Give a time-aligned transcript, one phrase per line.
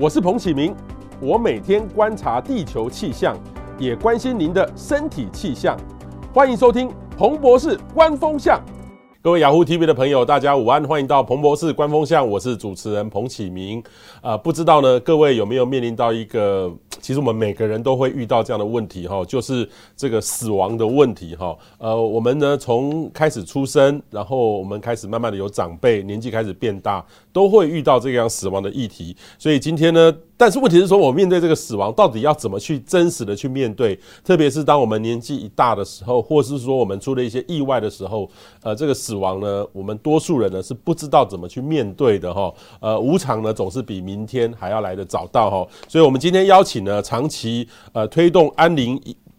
[0.00, 0.72] 我是彭启明，
[1.20, 3.36] 我每天观察地球气象，
[3.80, 5.76] 也关心您的身体气象。
[6.32, 8.62] 欢迎收听彭博士观风向。
[9.20, 13.82] 各位雅虎 TV 的朋友，大家午安，欢迎到彭博士观风向，我是主持人彭启明。
[14.22, 21.56] 呃，不知道呢，各位有没有面临到一个，其实我们每个人都会遇到这样的问题哈，就是这个死亡的问题哈。
[21.78, 29.16] 呃，我们呢从开始出生，然后我们开始慢慢的有长辈，年纪开始变大，都会遇到这样死亡的议题。
[29.38, 33.98] 所以今天呢，但是问题是说，我面对这个死亡，到底要怎么去真实的去面对？
[34.24, 38.30] 特别是当我们年纪一大的时候，或是说我们出了一些意外的时候，
[38.62, 42.54] 呃，这个死亡呢，我们多数人呢是不知道怎么去面对的哈。
[42.80, 45.66] 呃，无常呢总是比明天还要来得早到哈。
[45.88, 48.96] 所以我们今天邀请呢，长期呃推动安宁。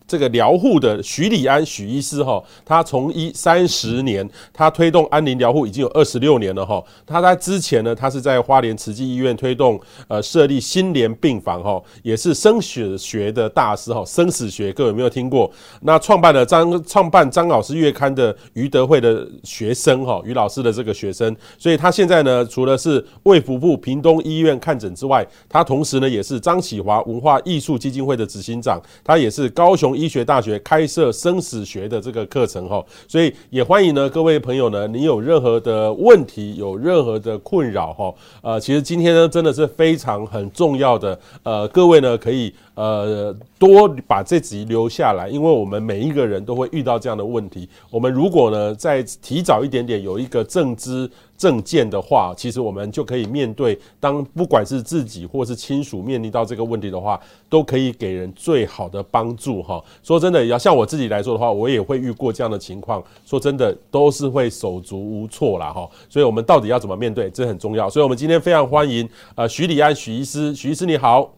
[0.10, 6.84] 这个疗护的许礼安许医师哈，他从医三十年，他推动安宁疗护已经有二十六年了哈。
[7.06, 14.04] 他在之前呢，他是在花莲慈济医院推动呃设立心莲病房哈，也是生死学的大师哈。
[14.04, 15.52] 生死学各位有没有听过？
[15.82, 29.99] 那创办了张创办张老师月刊的余德惠的学生哈，余老师的这个学生，所以他现在呢，除了是卫福部屏东医院看诊之外，他同时呢也是张启华文化艺术基金会的执行长，他也是高雄。
[30.00, 42.54] 医学大学开设生死学的这个课程哈，所以也欢迎呢各位朋友呢，你有任何的问题，有任何的困扰哈，呃，其实今天呢真的是非常很重要的，呃，各位呢可以。
[42.76, 47.68] 呃，多把这集留下来，因为我们每一个人都会遇到这样的问题。
[47.92, 51.10] 我们如果呢再提早一点点有一个正知
[51.40, 59.82] 正见的话，其实我们就可以面对，当不管是自己或是亲属面临到这个问题的话，都可以给人最好的帮助哈。
[60.04, 63.02] 说真的，要像我自己来说的话，我也会遇过这样的情况。
[63.26, 65.90] 说真的，都是会手足无措啦哈。
[66.10, 67.90] 所以我们到底要怎么面对，这很重要。
[67.90, 71.34] 所以我们今天非常欢迎呃徐礼安徐医师，徐医师你好。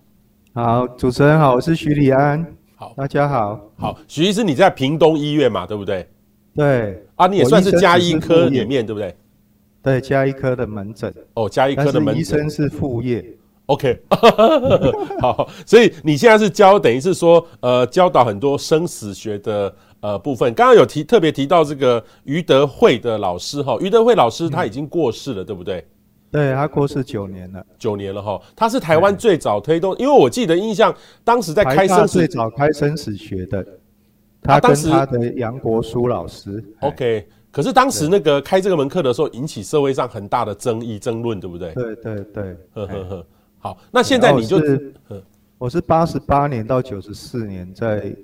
[0.56, 2.44] 好，主持人好，我是徐礼安。
[2.76, 3.60] 好，大家好。
[3.78, 6.10] 好，徐医师，你在屏东医院嘛，对不对？
[6.56, 7.06] 对。
[7.16, 9.16] 啊，你也算是加医科里面，对不对？
[9.84, 11.14] 对，加一科的门诊。
[11.34, 12.22] 哦，加一科的门诊。
[12.22, 13.26] 医生是副业。
[13.66, 14.00] OK。
[15.20, 20.54] 好，所以你现在是教，等于是说，呃，教导很多生死学的呃部分。
[20.54, 25.86] 刚刚有提特别提到这个余德惠的老师哈，余德惠老师他已经过世了，嗯、对不对？
[26.32, 28.40] 对，他过世九年了，九年了哈。
[28.56, 33.66] 他是台湾最早推动，因为我记得印象，当时在开生死最早开生死学的，
[34.42, 36.64] 他跟他的杨国书老师。
[36.80, 41.74] OK，可是当时那个开这个门课的时候，引起社会上很大的争议争论，对不对？
[41.74, 43.26] 对对对，呵呵呵。
[43.60, 44.58] 好，那现在你就，
[45.58, 48.16] 我是八十八年到九十四年在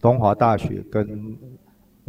[0.00, 1.36] 东华大学跟。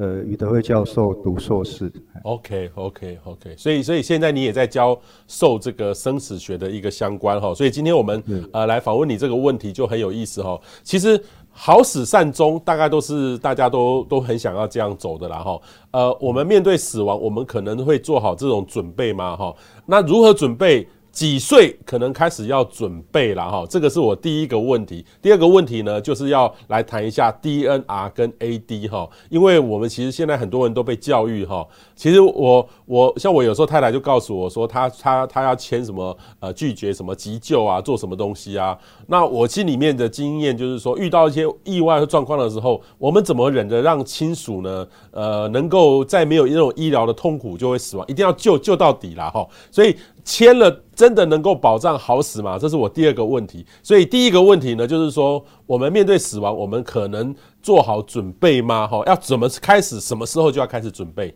[0.02, 1.92] 呃，余德惠教授读硕士。
[2.24, 4.98] OK OK OK，所以所以现在你也在教
[5.28, 10.58] 授这个生死学的一个相关哈，所以今天我们呃来访问你这个问题就很有意思哈。
[10.84, 11.22] 其实
[11.62, 15.60] 好死善终大概都是大家都都很想要这样走的啦哈。
[15.92, 19.54] 呃，我们面对死亡，我们可能会做好这种准备吗哈？
[19.86, 20.88] 那如何准备？
[21.12, 23.66] 几岁可能开始要准备了哈？
[23.68, 25.04] 这个是我第一个问题。
[25.20, 31.68] 第二个问题呢，就是要来谈一下 DNR 跟 AD 哈，因为我们其实现在很多人都被教育哈。
[31.96, 38.78] 其实我我像我有时候太太就告诉我说，她她她要签什么呃拒绝什么急救啊，做什么东西啊？
[39.10, 44.88] 那我心里面的经验就是说，遇到一些意外的状况的时候，我们怎么忍着让亲属呢？
[45.12, 49.46] 呃，能够在没有那种医疗的痛苦就会死亡，一定要救救到底啦哈。
[49.72, 49.96] 所以。
[50.26, 52.56] 签了真的能够保障好死吗？
[52.60, 53.66] 这是我第二个问题。
[53.82, 57.34] 所以第一个问题呢，就是说我们面对死亡，我们可能
[57.64, 58.86] 做好准备吗？
[58.86, 60.00] 哈，要怎么开始？
[60.00, 61.34] 什么时候就要开始准备？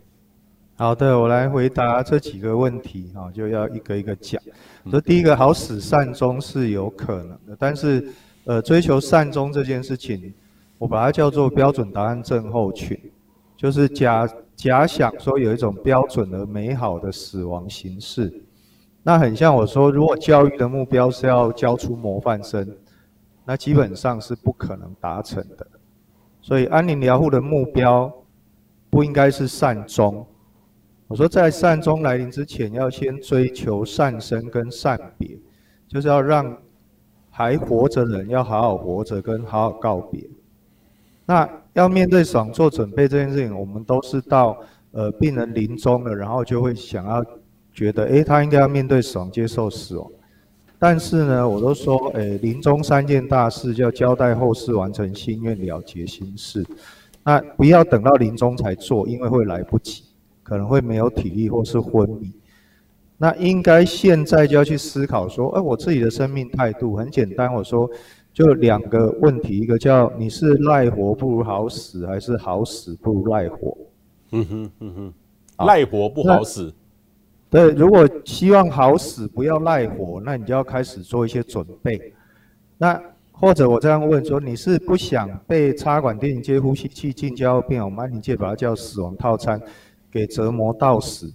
[0.76, 4.42] 好的，我来回答这几个问题哈，就要一个一个讲。
[4.90, 8.12] 这第一个，好死善终是有可能的，但是
[8.44, 10.34] 呃，追求善终这件事情，
[10.76, 12.98] 我把它叫做标准答案症候群，
[13.56, 18.42] 就是假假想说有一种标准而美好的死亡形式。
[19.04, 22.68] 那很像我说，如果教育的目标是要教出模范生，
[23.44, 25.64] 那基本上是不可能达成的。
[26.42, 28.12] 所以安宁疗护的目标
[28.90, 30.26] 不应该是善终。
[31.14, 35.38] 我说在善终来临之前，要先追求善生跟善别，
[35.86, 36.58] 就是要让
[37.30, 40.28] 还活着人要好好活着跟好好告别。
[41.24, 44.58] 那要面对死亡做准备这件事情，我们都是到
[44.90, 47.24] 呃病人临终了，然后就会想要。
[47.72, 50.08] 觉得诶，他应该要面对死亡，接受死亡。
[50.78, 56.64] 但是呢，我都说，诶，临终三件大事，就要交代后事，完成心愿，了结心事。
[57.24, 60.03] 那不要等到临终才做，因为会来不及，
[60.44, 62.32] 可能会没有体力或是昏迷。
[63.16, 67.90] 那应该现在就要去思考说，哎，我自己的生命态度很简单，我说
[68.32, 73.76] 就两个问题，一个叫你是赖活不如好死，还是好死不如赖活？
[74.32, 76.74] 嗯哼嗯哼，赖活不好死。
[77.48, 82.12] 对，如果希望好死不要赖活，那你就要开始做一些准备。
[82.76, 83.00] 那
[83.30, 89.60] 或者我这样问说，你是不想被插管、电接呼吸器、进加护病房，我们安宁界把它叫死亡套餐，
[90.14, 91.30] 给折磨到死？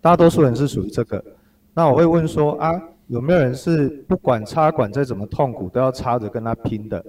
[0.00, 1.22] 大多数人是属于这个。
[1.74, 7.04] 那我会问说啊，有没有人是不管插管再怎么痛苦都要插着跟他拼的？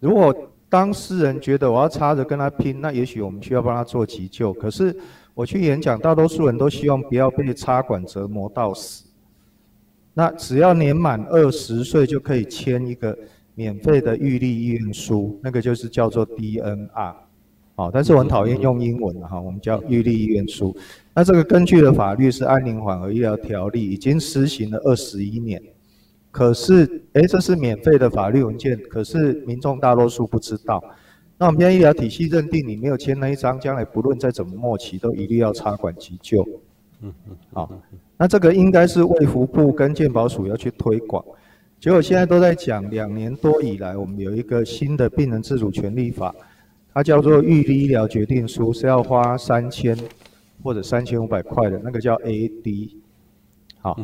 [0.00, 0.34] 如果
[0.68, 4.52] 当事人觉得我要插着跟他拼，那也许我们需要帮他做急救。
[4.54, 4.96] 可是。
[5.32, 9.06] 我去演讲，大多数人都希望不要被插管折磨到死。
[10.12, 13.16] 那只要年满二十岁就可以签一个
[13.54, 17.14] 免费的预立意愿书，那个就是叫做 DNR。
[17.80, 20.76] 好，但是我很讨厌用英文哈，我们叫预立医院书。
[21.14, 25.58] 那这个根据的法律是《安宁缓和医疗条例》，已经施行了二十一年。
[26.30, 30.78] 可是，诶，这是免费的法律文件，可是民众大多数不知道。
[31.38, 36.46] 那我们现在医疗体系认定你没有签那一张，将来不论再怎么末期，都一律要插管急救。
[37.00, 37.72] 嗯嗯，好，
[38.18, 41.24] 那这个应该是卫福部跟健保署要去推广。
[41.80, 46.34] 结果现在都在讲，两年多以来，我们有一个新的病人自主权利法，
[46.92, 49.96] 它叫做预立医疗决定书，是要花三千
[50.62, 52.90] 或者三千五百块的，那个叫 AD。
[53.80, 53.98] 好，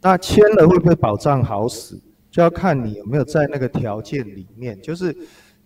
[0.00, 2.00] 那签了会不会保障好死，
[2.30, 5.16] 就要看你有没有在那个条件里面，就是。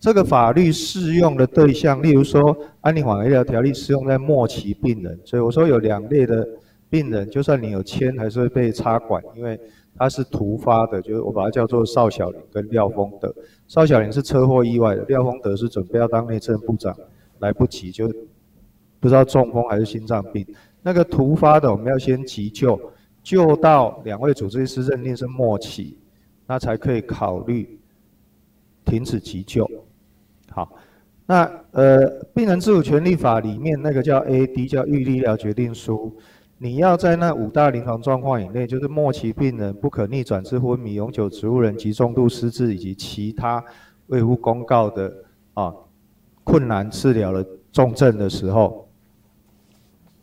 [0.02, 2.40] 这个法律适用的对象，例如说
[2.80, 6.48] 《安宁缓和医疗条例》适用在末期病人，所以我说有两类的
[6.88, 9.60] 病人，就算你有签，还是会被插管，因为
[10.00, 13.30] 它是突发的，就是我把它叫做邵小林跟廖丰德。
[13.68, 16.96] 邵小林是车祸意外的，廖丰德是准备要当内政部长，
[17.40, 18.10] 来不及，就
[18.98, 20.46] 不知道中风还是心脏病。
[20.80, 22.80] 那个突发的，我们要先急救，
[23.22, 25.98] 救到两位主治医师认定是末期，
[26.46, 27.78] 那才可以考虑
[28.86, 29.70] 停止急救。
[30.48, 30.72] 好，
[31.26, 36.16] 那呃，病人自主权利法里面那个叫 AD，叫预立疗决定书，
[36.62, 43.64] 你要在那五大临床状况以内，就是末期病人不可逆转之昏迷、永久植物人及重度失智以及其他
[44.08, 45.10] 未乎公告的
[45.54, 45.72] 啊
[46.44, 48.86] 困难治疗的重症的时候，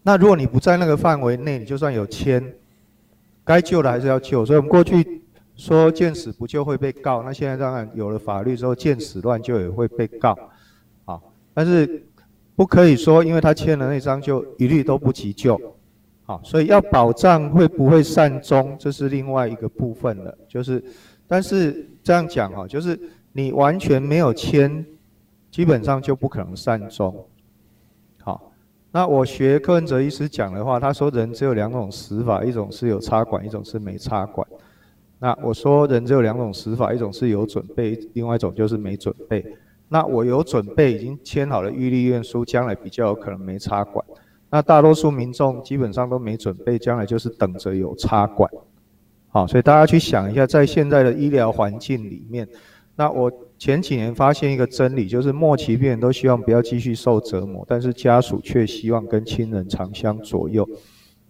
[0.03, 2.53] 那如果你不在那个范围内，你就算有签，
[3.43, 4.45] 该救的还是要救。
[4.45, 5.23] 所以我们过去。
[5.55, 10.37] 说见死不救会被告，那现在当然有了法律之后，见死乱救也会被告，
[11.05, 11.19] 啊，
[11.51, 12.05] 但是
[12.55, 15.59] 不可以说因为他签了那张就一律都不急救，
[16.27, 20.83] 好，所以要保障会不会善终，这是另外一个部分了，就是，
[21.25, 22.99] 但是这样讲哈，就是
[23.31, 24.85] 你完全没有签，
[25.49, 27.25] 基本上就不可能善终，
[28.19, 28.51] 好，
[28.91, 34.45] 那我学柯文哲医师讲的话，他说人只有两种死法，一种是有插管，一种是没插管。
[35.19, 39.55] 那我说人只有两种死法，一种是有准备，另外一种就是没准备。
[39.87, 44.05] 那我有准备，已经签好了预立意愿书，将来比较有可能没插管。
[44.49, 48.49] 那大多数民众基本上都没准备，将来就是等着有插管。
[49.29, 52.47] 好，所以大家去想一下，在现在的医疗环境里面，
[52.95, 60.67] 那我前几年发现一个真理，就是末期病人都希望不要继续受折磨，但是家属却希望跟亲人长相左右。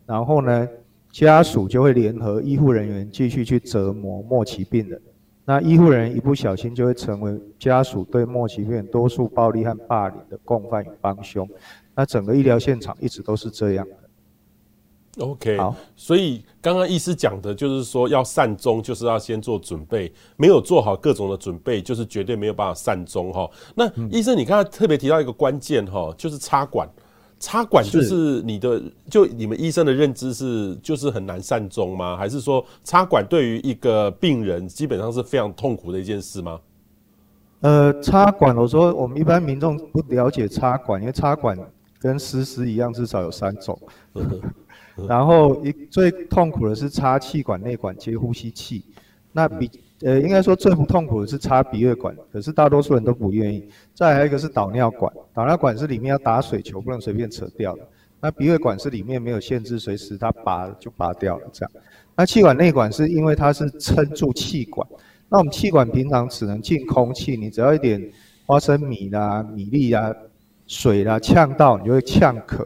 [0.05, 0.67] 然后呢，
[1.11, 5.01] 家属就会联合医护人员继续去折磨末期病人，
[5.43, 11.49] 那医护人员一不小心就会成为家属对末期病人多数暴力和霸凌的共犯与帮凶，
[11.97, 15.25] 那整个医疗现场一直都是这样的。
[15.25, 23.49] OK，好，所以刚刚医师讲的就是说要善终，就是要先做准备，没有做好各种的准备，就是绝对没有办法善终哈。
[23.73, 26.87] 那医生，你刚才特别提到一个关键哈，就是插管。
[27.39, 32.15] 插管就是你的，就你们医生的认知是，就是很难善终吗？
[32.15, 36.59] 还是说插管对于一个病人基本上是非常痛苦的一件事吗？
[37.61, 41.57] 呃，插管，我说我们一般民众不了解插管，因为插管
[42.07, 43.77] 跟实施一样，至少有三种。
[45.07, 48.85] 然后一最痛苦的是插气管内管接呼吸器，
[49.31, 49.69] 那比。
[50.01, 53.67] 呃，应该说最不痛苦的是插鼻胃管，可是大多数人都不愿意。
[53.95, 57.81] 再还有一个是导尿管，导尿管是里面要打水球，不能随便扯掉的。
[58.21, 61.71] 那鼻胃管是里面没有限制，随时它拔就拔掉了这样。
[62.15, 64.87] 那气管内管是因为它是撑住气管，
[65.29, 67.99] 那我们气管平常只能进空气，你只要一点
[68.45, 70.13] 花生米啦、米粒啊、
[70.67, 72.63] 水啦呛到，你就会呛咳。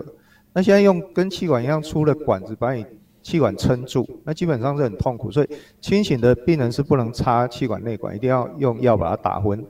[0.52, 2.86] 那现在用跟气管一样粗的管子把你。
[3.24, 9.64] 气管撑住，那基本上是很痛苦，所以清醒的病人是不能插气管内管，一定要用药把它打昏，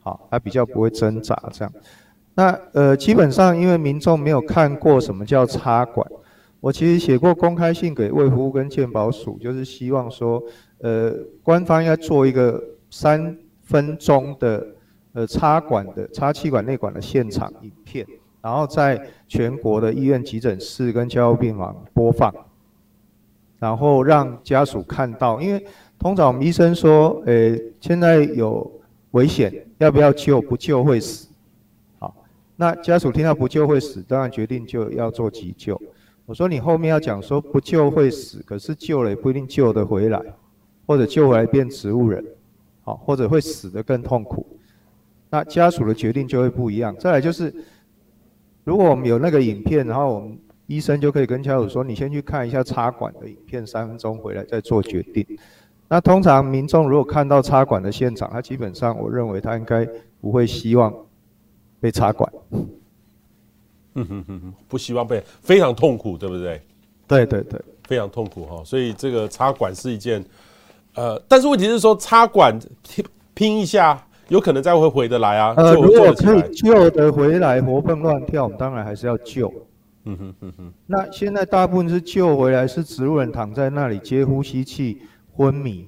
[0.00, 1.72] 好，它比较不会挣扎这样。
[2.34, 6.04] 那呃，基本上因为民众没有看过什么叫插管，
[6.58, 10.42] 我其实写过公开信给卫福跟健保署，就是希望说，
[10.80, 12.60] 呃，官方应该做一个
[12.90, 14.66] 三分钟的
[15.12, 18.06] 呃插管的插气管内管的现场影片，
[18.40, 22.32] 然后在全国的医院急诊室跟加护病房播放，
[23.58, 25.64] 然后让家属看到，因为
[25.98, 28.70] 通常我们医生说，呃，现在有
[29.10, 30.40] 危险，要不要救？
[30.40, 31.28] 不救会死。
[31.98, 32.14] 好，
[32.56, 35.80] 那家属听到不救会死，当然决定就要做急救。
[36.24, 40.22] 我说你后面要讲说不救会死，可是救了也不一定救得回来，
[40.86, 42.24] 或者救回来变植物人，
[42.82, 44.46] 好，或者会死得更痛苦。
[45.30, 46.94] 那家属的决定就会不一样。
[46.98, 47.54] 再来就是，
[48.64, 55.26] 如果我们有那个影片，然后我们医生就可以跟家属说，你先去看一下插管的影片，三分钟回来再做决定。
[55.88, 59.84] 那通常民众如果看到插管的现场，他基本上我认为他应该
[60.20, 60.94] 不会希望
[61.80, 62.32] 被插管。
[63.94, 66.62] 嗯哼哼哼，不希望被非常痛苦，对不对？
[67.08, 68.62] 对对对，非常痛苦哈。
[68.64, 70.24] 所以这个插管是一件，
[70.94, 75.52] 呃，但是问题是说插管拼拼一下，有可能再会回得来啊。
[75.58, 79.52] 呃，如果可以救得回来，活蹦乱跳，我们当然还是要救。
[80.04, 80.72] 嗯哼嗯哼。
[80.86, 85.86] 那现在大部分是救回来是植物人躺在那里接呼吸器昏迷，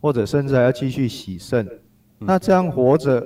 [0.00, 1.68] 或者甚至还要继续洗肾。
[2.18, 3.24] 那这样活着，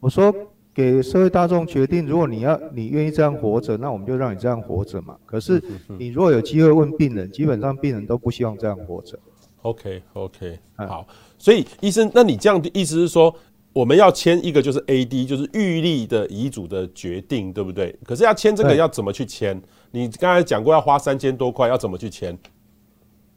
[0.00, 0.34] 我说。
[0.72, 5.16] 给社会大众决定，如果你要你愿意这样活着，那我们就让你这样活着嘛。
[5.26, 5.60] 可是
[5.98, 9.18] 你如果有机会问病人，基本上病人都不希望这样活着。
[9.62, 11.04] OK OK，好。
[11.36, 13.34] 所以医生，那你这样的意思是说，
[13.72, 17.96] 我们要签一个就是 AD，就是预立的遗嘱的决定，对不对？
[18.04, 19.60] 可是要签这个要怎么去签？
[19.90, 22.36] 你刚才讲过要花三千多块，要怎么去签？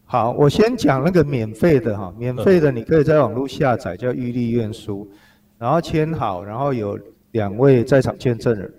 [0.06, 5.10] 好，我先讲那个免费的哈，免费的你可以在网络下载，叫预立愿书，
[5.58, 7.00] 然后签好，然后有。
[7.34, 8.72] 两位在场见证人，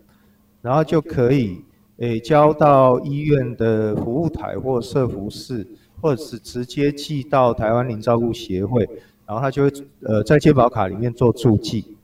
[0.62, 1.60] 然后就可以
[1.96, 5.66] 诶交到医院的服务台或社服室，
[6.00, 8.88] 或者是直接寄到台湾龄照顾协会，
[9.26, 11.96] 然后他就会呃在健保卡里面做注记。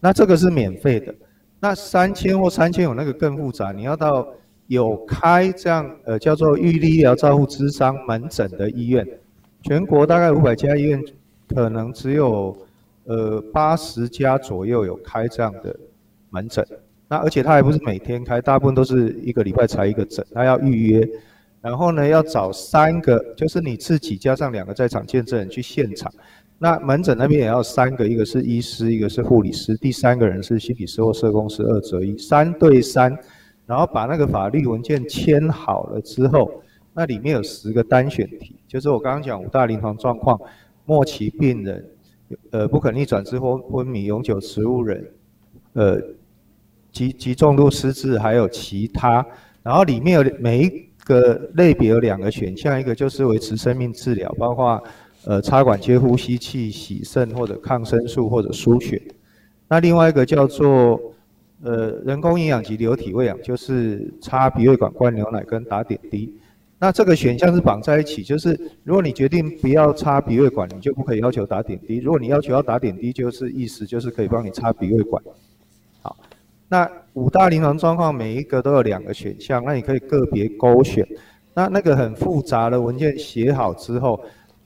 [0.00, 1.14] 那这个是免费的。
[1.60, 4.26] 那三千或三千有那个更复杂，你要到
[4.66, 9.06] 有开这样呃叫做预立医疗照护咨商门诊的医院，
[9.62, 11.02] 全国大概五百家医院，
[11.48, 12.56] 可能只有
[13.04, 15.76] 呃八十家左右有开这样的。
[16.32, 16.64] 门诊，
[17.08, 21.08] 那而且他还不是每天开，大部分都是一个礼拜才一个诊，他要预约，
[21.60, 26.08] 然后呢要找三个，就是你自己加上两个在场见证人去现场，
[26.62, 33.18] 那门诊那边也要三个，一个是医师，一个是护理师，第三个人是心理师或社工师，二择一，三对三，
[33.64, 36.62] 然后把那个法律文件签好了之后，
[36.92, 40.38] 那里面有十个单选题，就是我刚刚讲五大临床状况，
[40.84, 41.84] 末期病人，
[42.50, 45.04] 呃不可逆转之后昏迷，永久植物人，
[45.72, 46.00] 呃。
[46.92, 49.24] 极极重度失智，还有其他，
[49.62, 54.82] 然后里面有每一个类别有两个选项，一个就是维持生命治疗，包括
[55.24, 59.00] 呃插管接呼吸器、洗肾或者抗生素或者输血。
[59.68, 61.00] 那另外一个叫做
[61.62, 66.34] 呃人工营养及流体喂养，就是插鼻胃管、灌牛奶跟打点滴。
[66.82, 75.22] 那这个选项是绑在一起，就是如果你决定不要插鼻胃管，你就不可以要求打点滴；如果你要求要打点滴，就是意思就是可以帮你插鼻胃管。
[76.00, 76.16] 好
[76.68, 81.06] 那五大临床状况每一个都有两个选项，那你可以个别勾选。
[81.52, 84.18] 那那个很复杂的文件写好之后，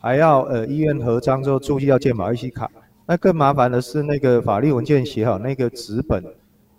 [0.05, 2.71] 还要呃医院核章之后注记要建保 IC 卡。
[3.07, 6.23] 那更麻烦的是那个法律文件写好，那个纸本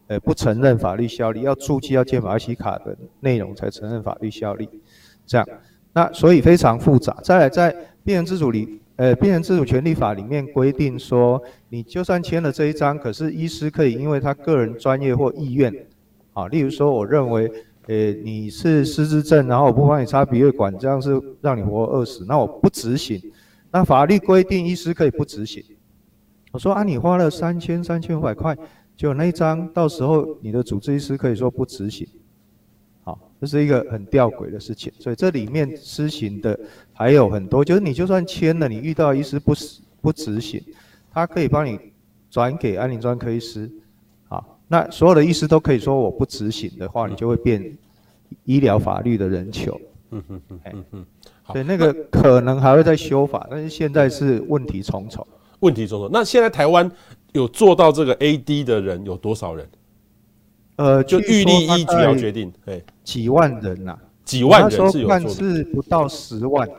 [0.06, 4.70] 呃不承认法律效力，要注记要建保 IC 卡的内容才承认法律效力。
[5.26, 5.48] 这样，
[5.94, 7.18] 那所以非常复杂。
[7.24, 8.80] 再来在病人自主里。
[8.98, 15.70] 呃，病人自主权利法里面规定说，你就算签了这一张，可是医师可以因为他个人专业或意愿，
[16.32, 17.52] 啊，例如说，我认为，
[17.88, 23.22] 呃，你是失智症，然后我不帮你插鼻胃管，这样是让你活饿死，那我不执行。
[23.72, 25.64] 那法律规定医师可以不执行。
[26.52, 28.58] 我说啊，你花了三千三千五百块，
[28.96, 32.08] 就那一张，到时候你的主治医师可以说不执行。
[33.04, 36.60] 好这是一个很吊诡的事情，所以这里面施行的
[36.92, 39.54] 还有很多，就是你就算签了，你遇到医师不
[40.02, 40.60] 不执行，
[41.12, 41.78] 他可以帮你
[42.32, 43.70] 转给安宁专科医师，
[44.68, 47.78] 那所有的医师都可以说我不执行的话，你就会变
[48.44, 49.80] 医疗法律的人球。
[50.12, 51.06] 嗯嗯嗯嗯嗯，
[51.52, 55.26] 所以那个可能还会再修法，但是现在是问题重重。
[55.60, 56.10] 问题重重。
[56.12, 56.90] 那现在台湾
[57.34, 59.68] 有做到这个 AD 的人有多少人？
[60.78, 66.70] 呃，就预立依据要决定，对，几万人呐、啊，几万人是有是不到十万，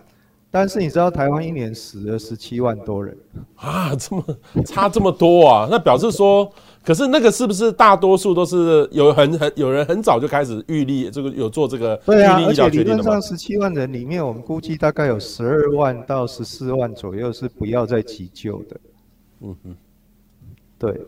[0.50, 3.16] 但是你知道台湾一年死了十七万多人
[3.55, 4.25] 啊，这么
[4.66, 5.69] 差这么多啊？
[5.71, 6.52] 那表示说，
[6.87, 13.02] 可是那个是不是大多数都是有很很有人很早就开始预立这个有做这个对啊，预立医疗决定的吗？
[13.02, 18.81] 而且理论上十七万人里面，我们估计大概有十二万到十四万左右是不要再急救的。
[19.40, 19.76] 嗯哼，
[20.78, 21.00] 对。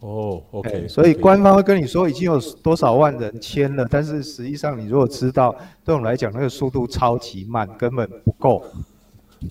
[0.00, 8.64] 哦、oh，OK，所以官方会跟你说已经有多少万人签了，但是实际上你如果知道，对我们来讲那个速度超级慢，根本不够。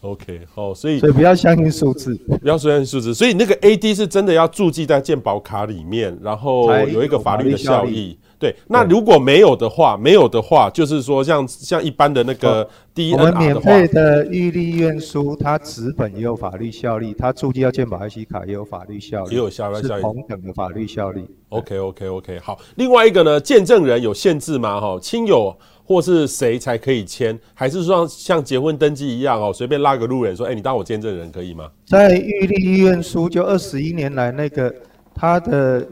[0.02, 3.14] OK，好，所以所以不要相信数字，不要相信数字。
[3.14, 8.18] 所以那个 AD 是真的要注记在健保卡里面，然后有一个法律的效益。
[8.38, 12.66] 对，那如果没有的话，没有的话，就是说像像一般的那个
[12.96, 21.26] DNR 的话，我们免费的预立医院书，它纸本也有法律效力，它注记要健保 IC 卡也有法律效力，也有效力，是同等的法律效力。
[21.50, 22.58] OK OK OK，好。
[22.78, 24.80] 另外一个呢，见证人有限制吗？
[24.80, 25.54] 哈，亲友
[25.90, 27.38] 或是谁才可以签？
[27.56, 31.70] 还是说像结婚登记一样哦，随便拉个路人说，哎、你当我见证人可以吗？
[31.88, 34.72] 在玉立医院书就二十一年来那个
[35.16, 35.86] 他的。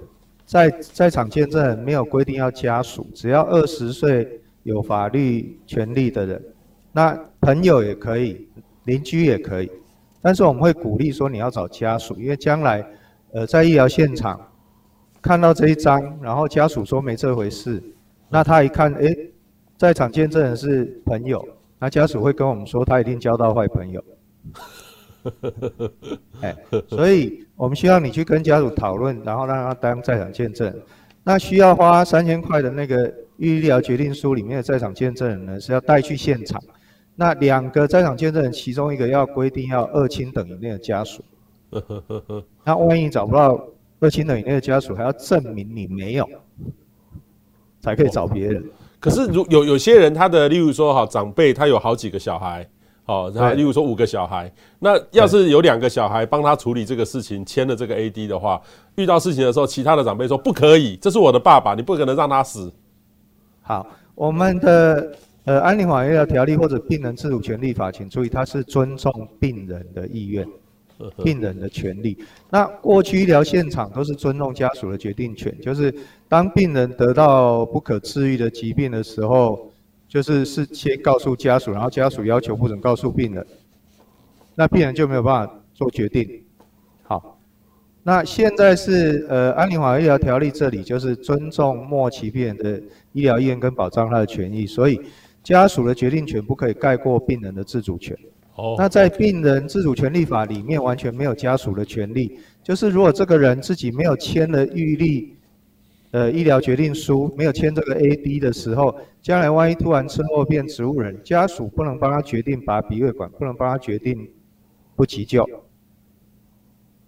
[0.46, 6.42] 在在场见证人没有规定要家属，只要二十岁有法律权利的人，
[6.94, 8.48] 那朋友也可以，
[8.86, 9.70] 邻居也可以，
[10.22, 12.82] 但是我们会鼓励说你要找家属，因为将来，
[13.34, 14.40] 呃，在医疗现场
[15.22, 17.84] 看到这一张，然后家属说没这回事，
[18.30, 19.14] 那他一看，哎，
[19.78, 24.04] 在场见证人是朋友，那家属会跟我们说他一定交到坏朋友。
[26.42, 26.56] 哎，
[26.88, 30.74] 所以我们需要你去跟家属讨论，然后让他当在场见证。
[31.24, 36.60] 那需要花三千块的那个预疗决定书里面的在场见证人呢，是要带去现场。
[37.16, 41.22] 那两个在场见证人，其中一个要规定要二亲等以内的家属。
[42.64, 43.62] 那万一找不到
[44.00, 46.28] 二亲等以内的家属，还要证明你没有，
[47.82, 48.64] 才可以找别人。
[49.00, 52.68] 可是如有有些人，他的例如说哈，长辈他有好几个小孩。
[53.08, 58.62] 哦，然后例如说五个小孩，那要是有两个小孩帮他处理这个事情，签了这个 AD 的话，
[58.96, 62.70] 遇到事情的时候，其他的长辈说不可以，这是我的爸爸，你不可能让他死。
[63.62, 70.46] 好，我们的呃安宁缓和医疗条例或者病人自主权利法，请注意，它是尊重病人的意愿，
[71.24, 72.18] 病人的权利。
[72.50, 75.96] 那过去医疗现场都是尊重家属的决定权，就是
[76.28, 79.72] 当病人得到不可治愈的疾病的时候。
[80.10, 83.46] 就是是先告诉家属，然后家属要求不准告诉病人，
[84.56, 86.44] 那病人就没有办法做决定。
[87.04, 87.38] 好，
[88.04, 94.98] 那现在是呃安宁缓和医疗条例这里就是尊重末期病人的医疗意愿跟保障他的权益，所以
[95.44, 98.18] 家属的决定权不可以盖过病人的自主权。
[98.56, 98.76] 哦。
[98.78, 105.34] 那在病人自主权利法里面完全没有家属的权利，就是如果这个人自己没有签了预立。
[106.12, 114.30] 呃，医疗决定书没有签这个 AD 的时候，将来万一突然车祸变植物人，家属不能帮他决定拔鼻胃管，不能帮他决定
[114.96, 115.46] 不急救，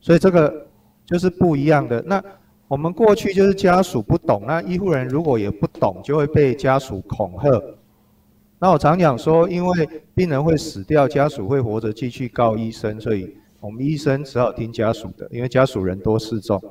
[0.02, 0.68] 所以这个
[1.06, 2.04] 就是不一样的。
[2.06, 2.22] 那
[2.68, 7.50] 我们过去就是家属不懂，那医护人如果也不懂，就会被家属恐吓。
[8.60, 16.62] 那我常讲说，因为病人会死掉，家属会活着继续告医生，所以我们医生只好听家属的，因为家属人多势众。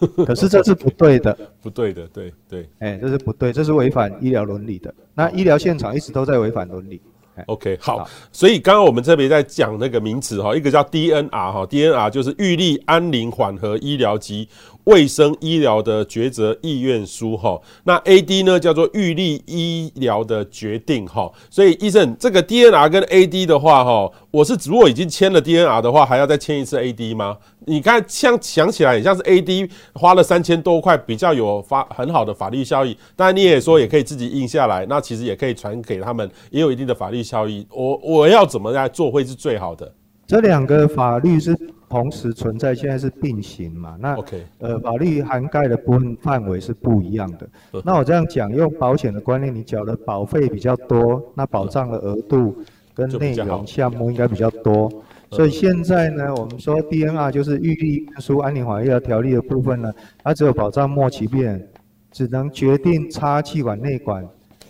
[0.26, 4.92] 可是这是不对的，不对的，对对，哎，这是不对，这是违反医疗伦理的。
[5.14, 7.00] 那医疗现场一直都在违反伦理。
[7.46, 14.48] OK，好，所以刚刚我们特别在讲那个名词哈，一个叫 DNR 哈，DNR 就是预立安宁缓和医疗及
[14.84, 27.36] 卫生医疗的抉择意愿书哈，那 AD 呢叫做预立医疗的决定哈，所以医生这个 DNR 跟 AD 的话哈，我是如果已经签了 DNR 的话，还要再签一次 AD 吗？
[27.66, 37.66] 你看像想起来很像是 AD 花了三千多块，比较有法很好的法律效益，当然你也说也可以自己印下来，那其实也可以传给他们，也有一定的法律效益。
[37.70, 39.92] 我我要怎么来做会是最好的？
[40.26, 41.54] 这两个法律是
[41.88, 43.94] 同时存在，现在是并行嘛？
[44.00, 47.46] 那 OK，呃，法律涵盖的部分范围是不一样的。
[47.84, 52.56] 那我这样讲，用保险的观念，你缴的保费比较多，那保障的额度
[52.94, 54.90] 跟内容项目应该比较多。
[55.34, 59.92] 所以现在呢，我们说 DNR 就是预立书安宁缓和医疗条例的部分呢，
[60.22, 61.68] 它只有保障末期病人，
[62.10, 64.26] 只能决定插气管内管、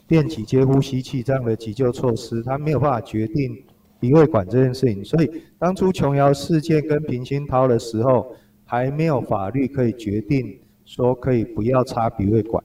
[0.09, 3.57] 电击接呼吸器这样的急救措施，它没有办法决定。
[4.01, 12.63] 鼻胃管这件事情，所以当初琼瑶事件跟平鑫涛的时候，还没有法律可以决定说可以不要插鼻胃管。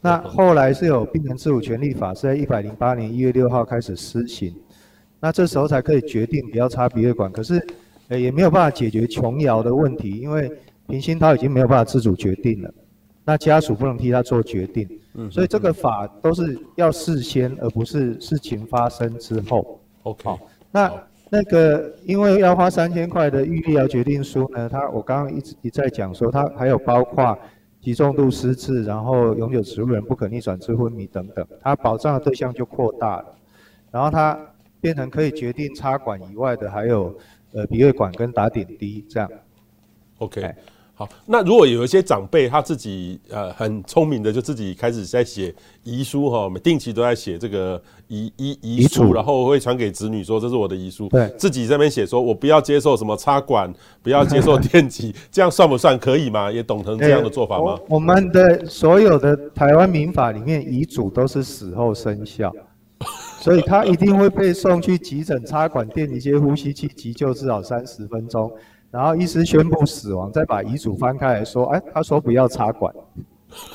[0.00, 4.54] 那后来是有病人自主权利法，是在一百零八年一月六号开始施行，
[5.24, 7.32] 那这时候才可以决定不要插鼻胃管。
[7.32, 7.66] 可是，
[8.08, 10.52] 呃，也没有办法解决琼瑶的问题，因为
[10.86, 12.70] 平鑫涛已经没有办法自主决定了，
[13.24, 14.86] 那家属不能替他做决定。
[15.30, 19.80] 所以这个法都是要事先，而不是事情发生之后。
[20.02, 20.38] OK，好，
[20.70, 20.92] 那
[21.30, 27.38] 那个因为要花三千块的预立疗决定书呢，它我刚刚一直一再讲说，它还有包括
[27.80, 33.24] 极重度失智，然后永久植物人、不可逆转之昏迷等等，它保障的对象就扩大了，
[33.90, 34.38] 然后它
[34.84, 37.16] 变成可以决定插管以外的，还有
[37.54, 39.26] 呃鼻胃管跟打点滴这样。
[40.18, 40.54] OK。
[40.96, 56.52] 好，那如果有一些长辈他自己呃很聪明的，就自己开始在写遗书哈，每定期都在写这个遗遗遗书，然后会传给子女说，这是我的遗书，对，自己在那边写说我不要接受什么插管，不要接受电击， 这样算不算可以吗？
[56.52, 57.72] 也懂成这样的做法吗？
[57.72, 62.54] 欸、我，我们的所有的台湾民法里面遗嘱都是死后生效，
[63.44, 68.50] 所以他一定会被送去急诊插管电击接呼吸器急救至少三十分钟。
[68.90, 72.94] 然后医师宣布死亡，再把遗嘱翻开来说，哎，他说不要插管，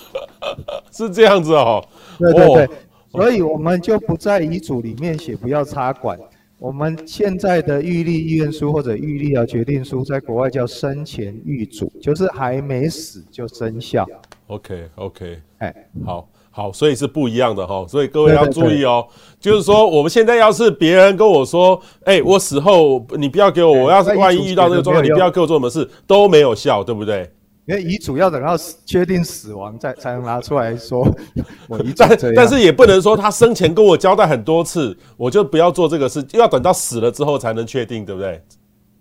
[0.92, 1.86] 是这样子哦。
[2.18, 2.70] 对对对，
[3.12, 6.18] 所以我们就不在遗嘱里面写不要插管。
[6.58, 14.04] 我们现在的预立意愿书或者预立啊决定书，在国外叫生前预嘱，就是还没死就生效。
[14.48, 16.28] OK OK，哎，好。
[16.60, 19.08] 好，所以是不一样的哈，所以各位要注意哦。
[19.40, 27.32] 就是说，我们现在要是别人跟我说，哎、欸，我死后你不要给我，我要是万一遇到这个状况，你不要给我做什么事，都没有效，对不对？
[27.66, 31.08] 因为遗嘱要等到确定死亡再才能拿出来说。
[31.70, 38.44] 我一但但是也不能说他生前跟我交代很多次，我就不要做这个事，又要等到死了之后才能确定，对不对？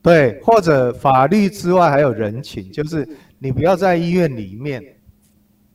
[0.00, 3.08] 对，或者法律之外还有人情，就是
[3.40, 4.80] 你不要在医院里面。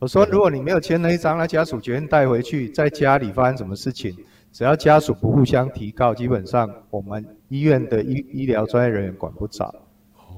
[0.04, 4.14] 我说，如果你没有签那一张，那家属决定带回去，在家里发生什么事情，
[4.52, 9.74] 只要家属不互相提告，基本上我们医院的医医疗专业人员管不着。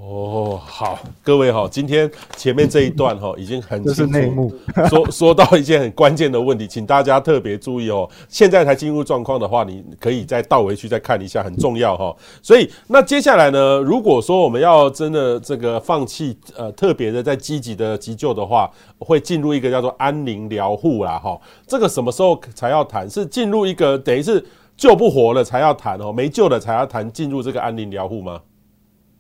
[0.08, 4.54] 哦，好，各位哈，今天前面这一段哈已经很清楚，
[4.88, 8.08] 说 说到一件很关键的问题，请大家特别注意哦。
[8.30, 12.16] 现在才进入状况的话，你可以再倒回去再看一下，很重要哈。
[12.44, 21.36] 所以那接下来呢，如果说我们要真的这个放弃呃特别的在积极的急救的话，会进入一个叫做安宁疗护啦哈。
[21.66, 23.10] 这个什么时候才要谈？
[23.10, 24.46] 是进入一个等于是
[24.78, 28.40] 救不活了才要谈哦，没救了才要谈进入这个安宁疗护吗？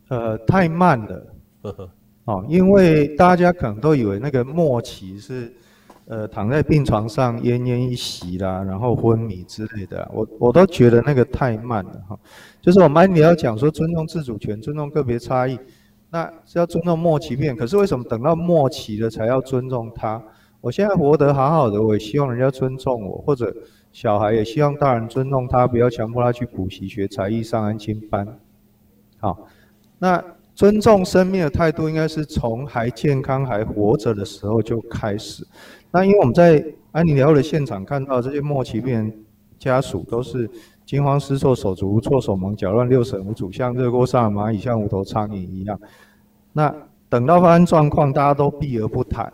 [0.07, 1.33] 呃，太慢了，
[2.25, 5.51] 哦，因为大家可能都以为那个末期是，
[6.05, 12.19] 呃，躺在病床上奄奄一息啦，然后昏迷之类的，我我都觉得那个太慢了哈。
[12.61, 15.57] 就是我们你要讲说尊重自主权，尊重个别差异，
[16.11, 17.55] 那是要尊重末期病。
[17.55, 20.21] 可是为什么等到末期了才要尊重他？
[20.61, 23.55] 我现在活得好好的，我也希望人家尊重我，或者
[23.91, 28.39] 小孩也希望大人尊重他，不要强迫他去补习、学才艺、上安亲班，
[29.19, 29.47] 好。
[30.05, 35.43] 那尊重生命的态度，应该是从还健康还活着的时候就开始。
[35.89, 39.25] 那因为我们在安宁疗的现场看到这些末期病人
[39.57, 40.47] 家属都是
[40.85, 45.79] 惊慌失措、手足无措、手忙脚乱、六神无主，像热锅上的蚂蚁，像无头苍蝇一样。
[46.53, 46.71] 那
[47.09, 49.33] 等到发生状况，大家都避而不谈。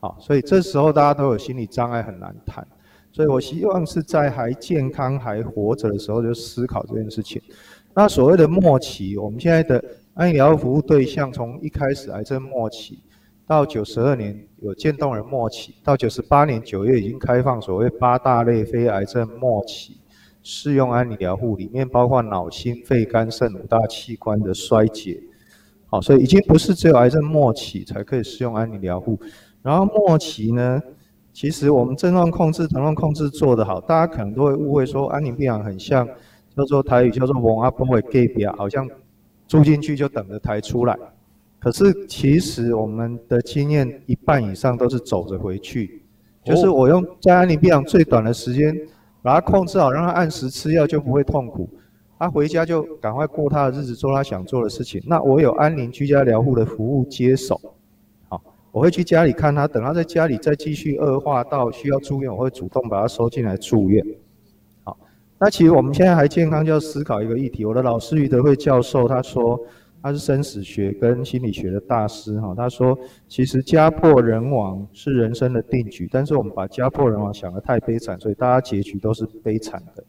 [0.00, 2.66] 好，所以这时候大家都有心理障碍，很难谈。
[3.12, 7.42] 所以我希望是在还健康还活着的时候就思考这件事情。
[7.94, 9.82] 那所谓的末期，我们现在的
[10.14, 12.98] 安宁疗服务对象，从一开始癌症末期，
[13.46, 20.00] 到九十二年有渐冻人末期，到九十八年九月已经开放所谓八大类非癌症末期
[20.42, 25.22] 适用安宁疗护，里面包括脑、心、肺、肝、肾五大器官的衰竭。
[25.88, 29.18] 好，所以已经不是只有癌症末期才可以适用安宁疗护。
[29.60, 30.80] 然后末期呢，
[31.34, 36.08] 其实我们症状控制、疼痛控制做得好，大家可能都会误会说安宁病房很像。
[36.56, 38.88] 叫做台语叫做“王阿婆的隔壁”，好像
[39.46, 40.98] 住进去就等着抬出来。
[41.58, 46.02] 可是其实我们的经验，一半以上都是走着回去。
[46.44, 48.76] 就是我用在安宁病房最短的时间，
[49.22, 51.68] 把它控制好，让他按时吃药，就不会痛苦。
[52.18, 55.00] 他回家就赶快过他的日子，做他想做的事情。
[55.06, 57.60] 那我有安宁居家疗护的服务接手，
[58.28, 64.04] 好，我会去家里看他，等他在家里再继续恶化到需要住院，我会主动把他收进来住院。
[65.44, 67.64] 那其实我们现在还健康，就要思考一个议题。
[67.64, 69.58] 我的老师余德惠教授他说，
[70.00, 72.54] 他是生死学跟心理学的大师哈。
[72.56, 80.04] 他说，其实家破人亡是人生的定局，但是我们把家破人亡想得太悲惨，所以大家结局都是悲惨的。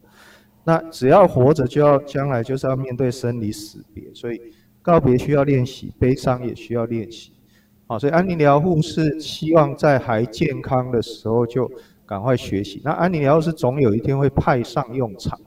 [0.62, 4.40] 那只要活着，就要将来就是要面对生离死别，所以
[4.82, 7.32] 告别需要练习，悲伤也需要练习。
[7.88, 11.68] 好，所以安宁疗护是希望在还健康的时候就。
[12.06, 12.80] 赶快学习。
[12.84, 15.38] 那安宁疗护是总有一天会派上用场。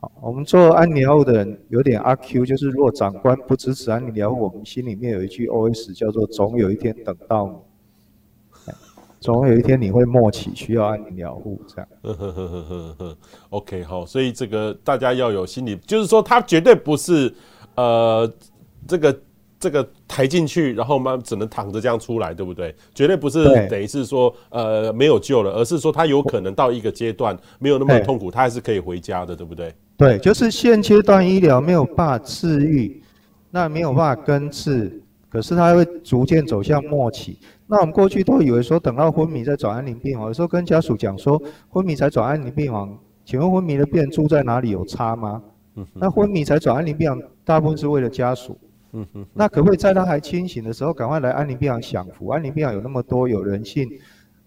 [0.00, 7.54] 好，我们做安宁疗护的人有点阿 Q，就是如果长官不支持安宁疗护，我们心里面有一句 OS 叫做“总有一天等到你”。
[9.20, 11.88] 总有一天你会默契，需要安宁疗护这样。
[12.00, 13.18] 呵呵呵呵呵呵
[13.50, 17.30] ，OK 好，所以这个大家要有心理，就是说他绝对不是
[17.74, 18.32] 呃
[18.88, 19.20] 这个
[19.58, 22.74] 这个抬进去，然后嘛只能躺着这样出来，对不对？
[22.92, 29.72] 绝对不是等于是说呃没有救了，而是说他有可能到一个阶段没有那么痛苦，他还是可以回家的，对不对？
[29.96, 33.00] 对，就是现阶段医疗没有办法治愈，
[33.52, 37.38] 那没有办法根治，可是他会逐渐走向末期。
[37.68, 45.40] 那我们过去都以为说等到昏迷再转安宁病房，有时候跟家属讲说昏迷才转安宁病房，请问昏迷的病人住在哪里有差吗？
[45.94, 48.58] 那昏迷才转安宁病房，大部分是为了家属。
[49.32, 52.28] 那可不可以在他还清醒的时候赶快来安宁病房享福？
[52.28, 53.88] 安宁病房有那么多有人性、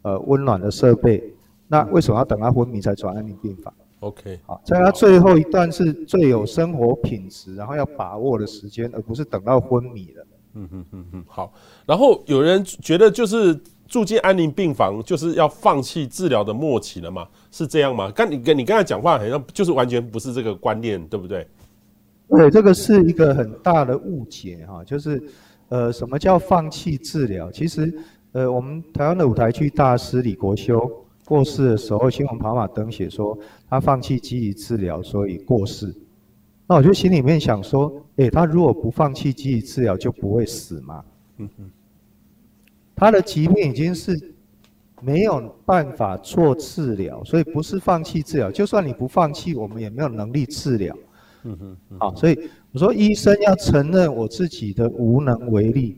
[0.01, 1.23] 呃温暖的设备，
[1.67, 10.27] 那为什么要等他昏迷才转安宁病房？OK，好，在他最后一段是最有生活品质，然后要把握的时间，而不是等到昏迷了。
[10.55, 11.53] 嗯嗯嗯嗯，好。
[11.85, 17.27] 然后有人觉得就是住进安宁病房就是要放弃治疗的末期了吗？
[17.49, 18.11] 是这样吗？
[18.13, 21.47] 刚你跟你刚才讲话好像就是完全不是这个观念，对不对？
[22.29, 24.83] 对，这个是一个很大的误解哈。
[24.83, 25.21] 就是
[25.69, 27.51] 呃，什么叫放弃治疗？
[27.51, 27.93] 其实
[28.31, 30.89] 呃，我们台湾的舞台剧大师李国修
[31.25, 33.37] 过世的时候，新闻跑马灯写说
[33.69, 35.93] 他放弃积极治疗，所以过世。
[36.65, 41.03] 那我就心里面想说，诶，他如果不放弃积极治疗，就不会死吗？
[41.37, 41.69] 嗯嗯。
[42.95, 44.17] 他的疾病已经是
[45.01, 48.49] 没有办法做治疗，所以不是放弃治疗。
[48.49, 50.95] 就算你不放弃，我们也没有能力治疗。
[51.43, 51.77] 嗯哼。
[51.99, 52.37] 好，所以
[52.71, 55.97] 我说医生要承认我自己的无能为力。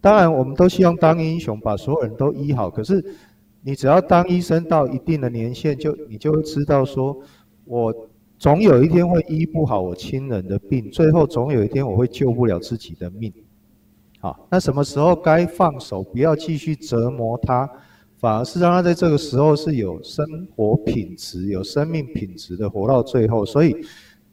[0.00, 2.70] 当然，我们都希望当英雄，把所有人都医好。
[2.70, 3.04] 可是，
[3.62, 7.16] 你只要当医生到一定的年限，就你就会知道说，
[7.64, 7.94] 我。
[8.40, 13.30] 总有一天会医不好我亲人的病，最后总有一天我会救不了自己的命。
[14.18, 17.68] 好，那什么时候该放手，不要继续折磨他，
[18.16, 20.24] 反而是让他在这个时候是有生
[20.56, 23.44] 活品质、有生命品质的活到最后。
[23.44, 23.76] 所以，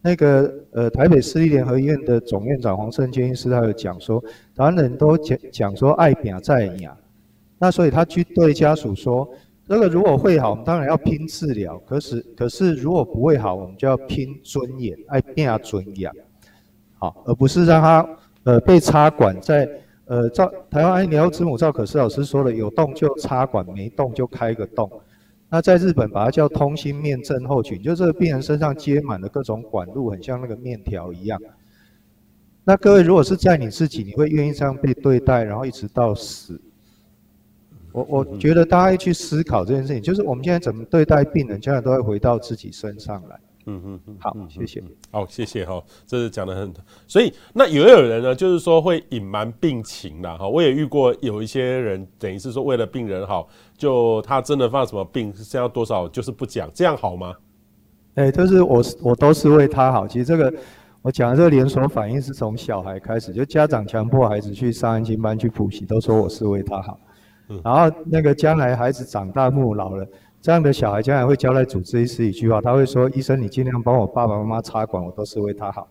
[0.08, 4.24] 那个呃台北市立联合医院的总院长黄胜坚医师他有讲说，
[4.56, 6.90] 台湾人都讲讲说爱拼才会赢，
[7.60, 9.28] 那所以他去对家属说。
[9.68, 11.78] 这个如果会好，我们当然要拼治疗。
[11.86, 16.10] 可是，可是如果不会好，我们就要拼尊严，爱变尊严，
[16.98, 18.10] 好，而不是让他
[18.46, 19.70] 呃被插管在，
[20.06, 24.90] 呃照台湾安宁疗之母赵可式老师说了，有洞就插管，没洞就开个洞。
[25.50, 31.40] 那在日本把它叫通心面症候群，就这个病人身上接满了各种管路，很像那个面条一样。
[32.64, 36.60] 那各位如果是在你自己，你会愿意这样被对待，然后一直到死？
[37.94, 43.40] 我我觉得大家要去思考这件事情，就是我们现在怎么对待病人，将来都会回到自己身上来。
[43.70, 44.84] 嗯嗯嗯，好，谢谢。
[45.12, 46.74] 好，谢谢哈，这是讲的很。
[47.08, 50.48] 所以那也有人呢，就是说会隐瞒病情啦哈。
[50.48, 57.36] 我也遇过有一些人，等于是说为了病人好，就他真的犯什么病，是要多少就是不讲，这样好吗？
[58.16, 60.08] 哎，就是我我都是为他好。
[60.08, 60.52] 其实这个
[61.04, 67.00] 我讲的这个连锁反应是从小孩开始，就家长强迫孩子去上安心班去补习，都说我是为他好。
[67.64, 70.06] 然后那个将来孩子长大，父母老了，
[70.42, 75.88] 这样的小孩将来会交代主治医师一句话，他会说：“医生，你尽量帮我爸爸妈妈插管，我都是为他好。”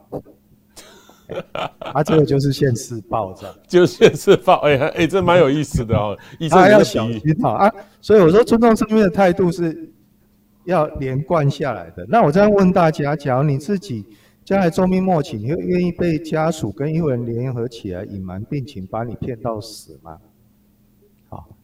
[1.78, 3.54] 啊，这个就是现世报，这样。
[3.66, 6.16] 就是现世报，哎哎，这蛮有意思的哦。
[6.38, 9.90] 医生要小心哈啊，所以我说尊重生命的态度是
[10.64, 12.06] 要连贯下来的。
[12.08, 14.04] 那我这样问大家，假如你自己
[14.44, 20.18] 将来重病末期，你会愿意被家属跟医护人联合起来隐瞒病情，把你骗到死吗？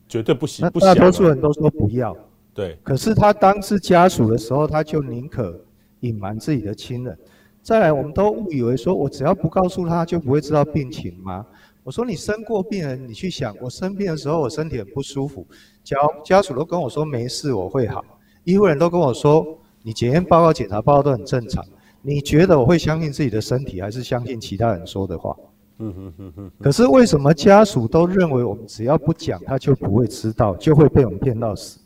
[0.09, 2.15] 绝对不行，那大多数人都说不要。
[2.53, 5.59] 对，可是他当是家属的时候，他就宁可
[6.01, 7.17] 隐瞒自己的亲人。
[7.63, 11.47] 再来，我们都误以为说，我只要不告诉他，就不会知道病情吗？
[11.85, 15.47] 我说你生过病人，你去想，我生病的时候，我身体很不舒服，
[15.83, 18.05] 家家属都跟我说没事，我会好。
[18.45, 19.47] 医护人都跟我说，
[19.83, 21.65] 你检验报告、检查报告都很正常。
[22.01, 25.37] 你觉得我会相信自己的身体，还是相信其他人说的话？
[25.79, 31.81] 嗯哼哼哼，可是为什么家属都认为我们只要不讲，他就不会知道，就会被我们骗到死？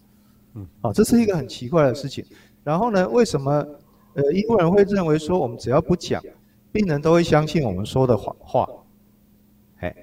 [0.55, 2.25] 嗯，好，这是一个很奇怪的事情。
[2.65, 3.65] 然后呢，为什么
[4.17, 6.23] 呃，医护人会认为说我们只要不讲，
[6.73, 8.69] 病人都会相信我们说的谎话？
[9.79, 9.95] 哎，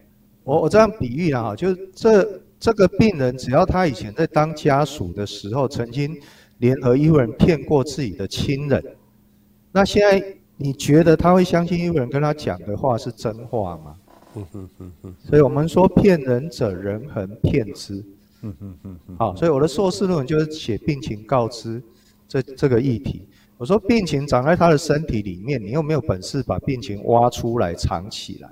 [0.43, 6.17] 我我这样比喻了哈，就是这这个病人只要他以前在当家属的时候，曾经
[6.59, 8.83] 联合医护人骗过自己的亲人，
[9.71, 10.37] 那现在。
[10.55, 13.95] 你觉得他会相信医护人跟他讲的话是真话吗？
[14.35, 15.15] 嗯嗯嗯嗯。
[15.27, 17.95] 所以我们说骗人者人恒骗之。
[18.43, 19.15] 嗯嗯嗯嗯。
[19.17, 21.81] 好，所以我的硕士论文就是写病情告知
[22.27, 23.27] 这这个议题。
[23.57, 28.49] 我说病情长在他的身体里面，你又没有本事把病情挖出来藏起来，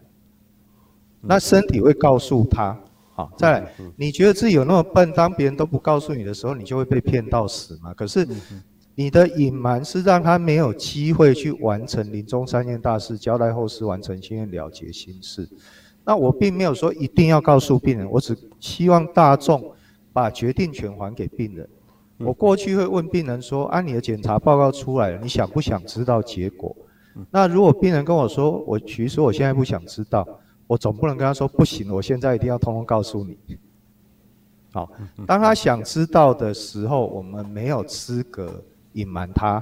[1.20, 2.78] 那身体会告诉他。
[3.14, 7.94] 好，再来，你觉得自己有那么笨，当别人都不告诉你的时候，你就会被骗到死吗？
[7.94, 8.26] 可是，
[8.96, 15.48] 你的隐瞒是让他没有机会去完成临终三件大事，交代后事，完成心愿，了结心事。
[16.06, 19.74] 那我并没有说一定要告诉病人，我只希望大众
[20.14, 21.70] 把决定权还给病人。
[22.26, 26.76] 我过去会问病人说：“啊，你的检查报告出来了，你想不想知道结果？”
[27.30, 30.28] 那如果病人跟我说：“我其实我现在不想知道。”
[30.68, 33.38] 我总不能跟他说：“不行，我现在一定要通通告诉你。”
[34.72, 34.90] 好，
[35.28, 39.62] 当他想知道的时候，我们没有资格隐瞒他；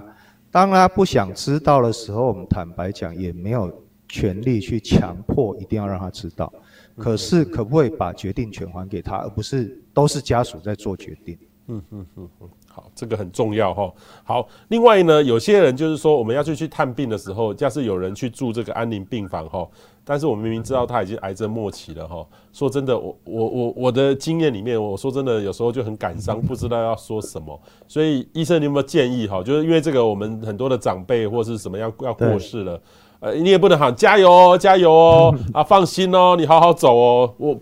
[0.52, 3.74] 当他不想知道的时候，我们坦白讲，也没有
[4.08, 6.54] 权利去强迫一定要让他知道。
[6.95, 11.36] 可是，可不可以把决定权还给他，而不是都是家属在做决定？
[11.69, 13.93] 嗯嗯嗯嗯，好，这个很重要哈。
[14.23, 19.67] 好，另外呢，有些人就是说，我们要去去探病的时候，假设有人去住这个安宁病房哈，
[20.10, 22.26] 但是我明明知道他已经癌症末期了哈。
[22.52, 27.62] 说真的，我我我我的经验里面，我说真的，有时候就很感伤，不知道要说什么。
[27.88, 29.43] 所以医生，你有没有建议哈？
[29.43, 32.82] 就是因为这个，我们很多的长辈或是什么样要过世了。
[33.19, 37.32] 呃，你也不能喊加油哦，加油哦， 啊，放心哦，你好好走哦。
[37.38, 37.56] 我，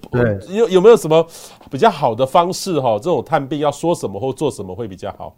[0.49, 1.27] 有有没有什么
[1.69, 2.93] 比较好的方式哈？
[2.93, 5.35] 这种探病要说什么或做什么会比较好？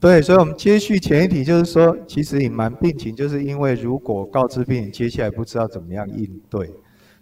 [0.00, 6.66] 对，所以我们接续前一题，就是说，其实隐瞒病情，就是因为如果告知病人接下来不知道怎么样应对，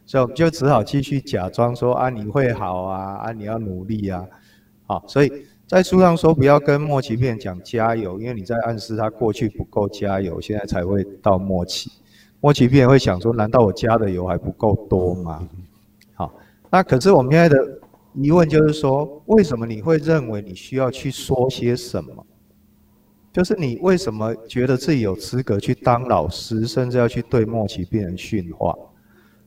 [0.06, 4.24] 所以我们就只好继续假装说啊，你会好啊，啊，你要努力啊，
[4.86, 5.32] 好，所以
[5.66, 11.90] 在书上说不要跟末期病人讲加油，因为你在暗示他过去不够加油，现在才会到末期。
[12.40, 15.48] 末期病人会想说：“难道我加的油还不够多吗？”
[16.14, 16.32] 好，
[16.70, 17.56] 那可是我们现在的
[18.14, 22.24] 疑问就是说，为什么你会认为你需要去说些什么？
[23.38, 28.76] 就是你为什么觉得自己有资格去当老师，甚至要去对末期病人训话？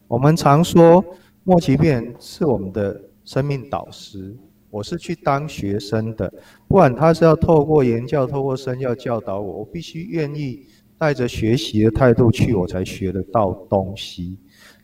[0.08, 1.04] 我们常说，
[1.44, 4.34] 末期病人是我们的生命导师，
[4.70, 6.34] 我是去当学生的，
[6.70, 10.66] 不管他是要透过言教、透过身教教导我，我必须愿意。
[10.98, 14.38] 带着学习的态度去，我才学得到东西。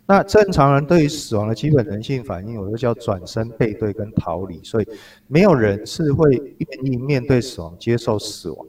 [0.08, 4.60] 那正常人对于死亡的基本人性反应，我就叫转身背对跟逃离。
[4.63, 4.88] 所以，
[5.28, 8.65] 没有人是会愿意面对死亡、接受死亡。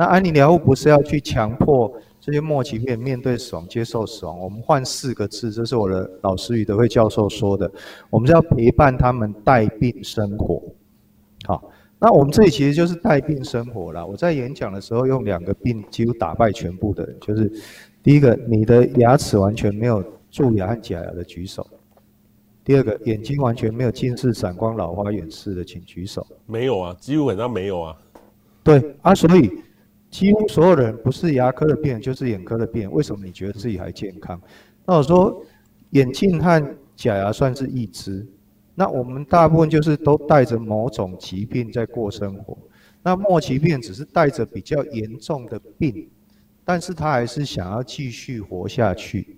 [0.00, 4.40] 那安宁疗护不是要去强迫这些末期病人面对死亡、接受死亡。
[4.40, 7.70] 我们换四个字，这是我的老师余德惠教授说的：
[8.08, 10.62] 我们是要陪伴他们带病生活。
[11.44, 11.70] 好。
[11.98, 14.06] 那我们这里其实就是带病生活啦。
[14.06, 17.52] 我在演讲的时候用两个病几乎打败全部的人，就是
[18.02, 21.62] 第一个，你的牙齿完全没有蛀牙和假牙的举手；
[22.64, 26.26] 第二个，眼睛完全没有近视、散光、老花远视的，请举手。
[26.46, 27.94] 没有啊，几乎基本上没有啊。
[28.64, 29.50] 对啊，所以
[30.10, 34.40] 几乎所有人不是牙科的病人就是眼科的病人，为什么你觉得自己还健康？
[34.84, 35.42] 那我说，
[35.90, 38.26] 眼镜和假牙算是一只。
[38.74, 42.56] 那我们大部分就是都带着某种疾病在过生活，
[43.02, 46.08] 那末期病只是带着比较严重的病，
[46.64, 49.36] 但是他还是想要继续活下去，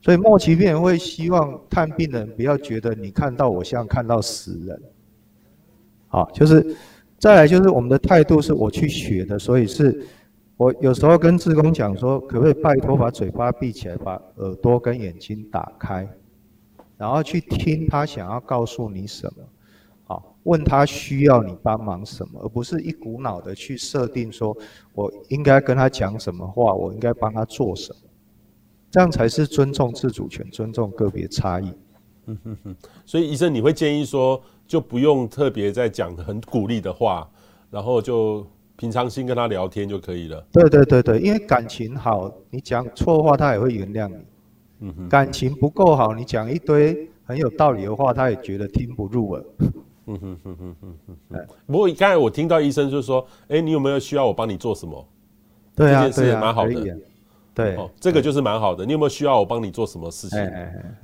[0.00, 4.82] 所以末期病人会希望看病人不要觉得你看到我像看到死人，
[6.06, 6.74] 好，就是
[7.18, 10.06] 再来就是我们的态度是我去学的，所以是
[10.56, 16.08] 我有时候跟志工讲说，可不可以拜托把嘴巴闭起来，把耳朵跟眼睛打开。
[16.96, 19.44] 然后去听他想要告诉你什么，
[20.04, 24.56] 好，问他需要你帮忙什么，而不是一股脑的去设定说，
[24.94, 28.10] 我应该跟他讲什么话，我应该帮他做什么，
[28.90, 31.72] 这样才是尊重自主权，尊重个别差异。
[32.26, 32.76] 嗯哼哼，
[33.06, 37.28] 所以医生，你会建议说，就不用特别在讲很鼓励的话，
[37.70, 40.46] 然后就平常心跟他聊天就可以了。
[40.52, 44.16] 对对对对，因为感情好，你讲错话他也会原谅你。
[44.80, 49.44] 嗯哼感情不够好，你讲一堆很有道理的话，他也觉得听不入耳。
[50.06, 51.46] 嗯哼哼哼哼哼。
[51.66, 55.04] 不过刚才我听到医生就说：“哎、欸，你有没有需要我帮你做什么？”
[55.74, 56.98] 对啊，这件事也蛮好的。
[57.54, 58.86] 对，哦，这个就是蛮好的。
[58.86, 60.38] 你有没有需要我帮你做什么事情？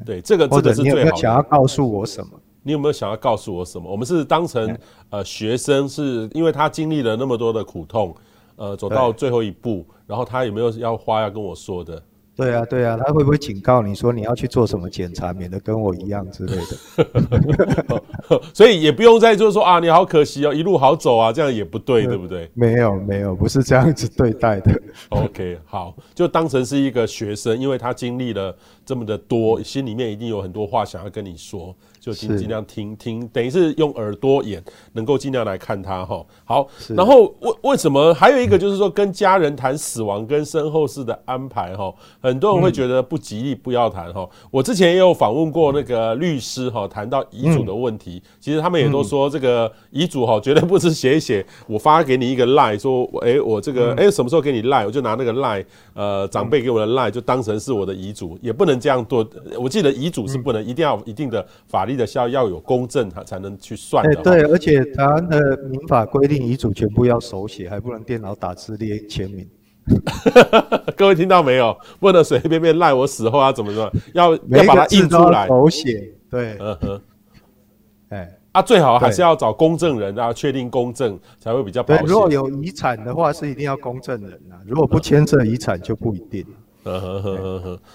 [0.07, 1.01] 对，这个这个是最好的。
[1.01, 2.41] 你有没有想要告诉我什么？
[2.65, 3.89] 你有没有想要告诉我什么？
[3.89, 4.77] 我们是当成
[5.11, 8.13] 呃学生，是因为他经历了那么多的苦痛，
[8.57, 12.03] 呃，走到最后一步，然后他有没有要话要跟我说的？
[12.37, 18.03] 对啊，对啊，他会不会警告你说你要去做什么检查，免得跟我一样之类的？
[18.53, 22.51] 所以也不用再就是说啊，你好可惜哦，一路好走啊，这样也不对，对不对？
[22.55, 24.83] 没有，没有，不是这样子对待的。
[25.11, 28.53] OK，好，就当成是一个学生，因为他经历了
[28.85, 31.73] 这么的多，心里面一定有很多话想要跟你说。
[32.05, 36.23] 就尽尽量听听，等于是用耳朵眼能够尽量来看他哈。
[36.45, 41.91] 好，然后为为什么还有一个就是说跟家人谈死亡跟身后事的安排哈，
[42.21, 44.29] 很多人会觉得不吉利，不要谈哈。
[44.51, 59.27] 我之前也有访问过那个律师哈，谈到遗嘱的问题，其实他们也都说这个遗嘱哈，绝对不是写一写，我发给你一个赖说，哎，我这个哎什么时候给你赖，我就拿那个赖，呃，长辈给我的赖就当成是我的遗嘱，也不能这样做。
[59.59, 64.15] 我记得遗嘱是不能一定要一定的法律的效要有公证，它才能去算的。
[64.23, 69.49] 对，而且台湾的民法规定，遗嘱全部要手写，还不能电脑打字列签名。
[70.97, 71.77] 各位听到没有？
[72.01, 73.93] 不能随随便便赖我死后要怎么说？
[74.15, 76.13] 要要把它印出来，手写。
[76.31, 77.01] 对，嗯哼。
[78.09, 82.07] 哎，啊，最好还是要找公证人啊，确定公证才会比较保险。
[82.07, 84.57] 如果有遗产的话，是一定要公证人啊。
[84.67, 86.47] 如果不牵涉遗产，就不一定。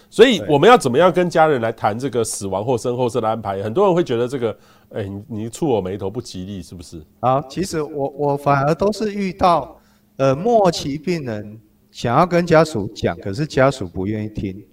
[0.10, 3.62] 所以我们要怎么样跟家人来谈这个死亡或身后事的安排？
[3.62, 4.58] 很多人会觉得这个，
[4.90, 7.00] 哎，你你触我眉头不吉利，是不是？
[7.20, 9.80] 好，其实我我反而都是遇到，
[10.18, 11.60] 呃，末期病人
[11.92, 14.66] 想要跟家属讲，可是家属不愿意听。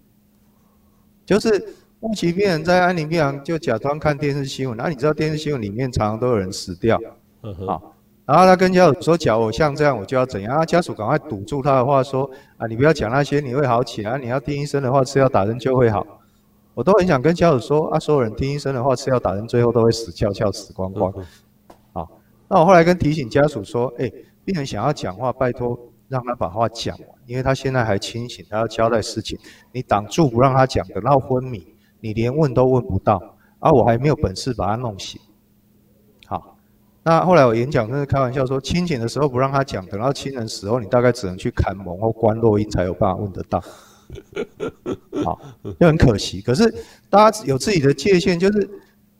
[1.25, 7.01] 就是末期病人在安宁病房就假装看电视新闻，那、啊、你知道电视新闻里面常常都有人死掉，
[7.43, 7.67] 嗯哼。
[7.67, 7.96] 好
[8.27, 14.19] 然后他跟家属说：“假如我像这样，我就要怎样？”啊，家属赶快堵住他的话，说：“啊，你不要讲那些，你会好起来。
[14.19, 16.05] 你要听医生的话，吃药打针就会好。”
[16.75, 21.13] 我都很想跟家属说：“啊，所有人听医生的话，吃药打针，最后都会死翘翘，死光光。”
[21.95, 22.09] 好，
[22.49, 24.11] 那我后来跟提醒家属说：“哎，
[24.45, 29.39] 病人想要讲话，拜托让他把话讲完，因为他现在还清醒，他要交代事情，
[29.71, 31.65] 你挡住不让他讲，等到昏迷，
[32.01, 35.21] 你连问都问不到，啊、我还没有本事把他弄醒。”
[37.07, 43.63] 那后来我演讲，真是开玩笑说，清醒的时候不让他讲，等到亲人死后，你大概只能去砍门或关落阴才有办法问得到。
[45.23, 45.41] 好，
[45.79, 46.41] 就很可惜。
[46.41, 46.69] 可是
[47.09, 48.69] 大家有自己的界限，就是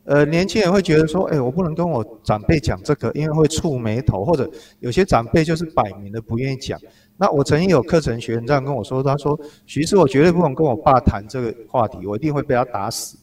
[0.03, 6.77] 呃，年轻人会觉得说，哎，我不能跟我长辈讲这个，因为会触霉头，或者有些长辈就是摆明的不愿意讲。
[7.15, 13.17] 那我曾经有课程学员这样跟我说，他说，徐师，我绝对不能跟我爸谈这个话题，我一定会被他打死。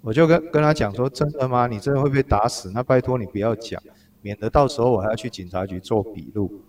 [0.00, 1.66] 我就跟跟他讲说，真的吗？
[1.66, 2.70] 你真的会被打死？
[2.72, 3.82] 那拜托你不要讲，
[4.22, 6.62] 免得到时候我还要去警察局做笔录。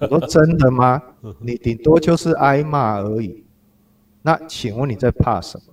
[0.00, 1.00] 我说真的吗？
[1.40, 3.44] 你顶多就是挨骂而已。
[4.22, 5.64] 那请问你在怕什么？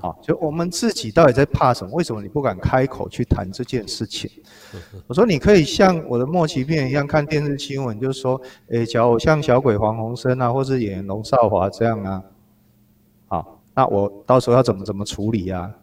[0.00, 1.92] 好，就我们自己到底在怕什么？
[1.92, 4.30] 为什么你不敢开口去谈这件事情？
[5.08, 12.39] 我说你可以像我的末期病人一样看电视新闻，就是说，诶，假如像小鬼黄鸿升啊，或是演员龙少华这样啊，好。
[13.74, 15.74] 那我到时候要怎么怎么处理呀、啊？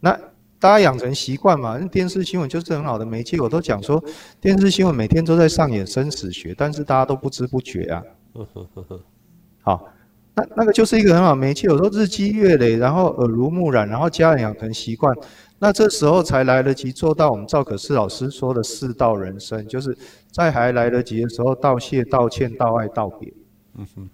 [0.00, 0.12] 那
[0.60, 3.40] 大家养成习惯嘛，那电视新闻就是很好的媒介。
[3.40, 4.02] 我都讲说，
[4.40, 8.02] 电视新闻每天都在上演生死学，但是大家都不知不觉啊。
[9.62, 9.88] 好，
[10.34, 11.66] 那那个就是一个很好的媒介。
[11.68, 15.16] 有时候日积月累，然后耳濡目染，然后家人养成习惯，
[15.58, 19.96] 那这时候才来得及做到我们赵可式老师说的世道人生，就是
[20.30, 23.32] 在还来得及的时候道谢、道歉、道爱、道别。
[23.74, 24.10] 嗯哼。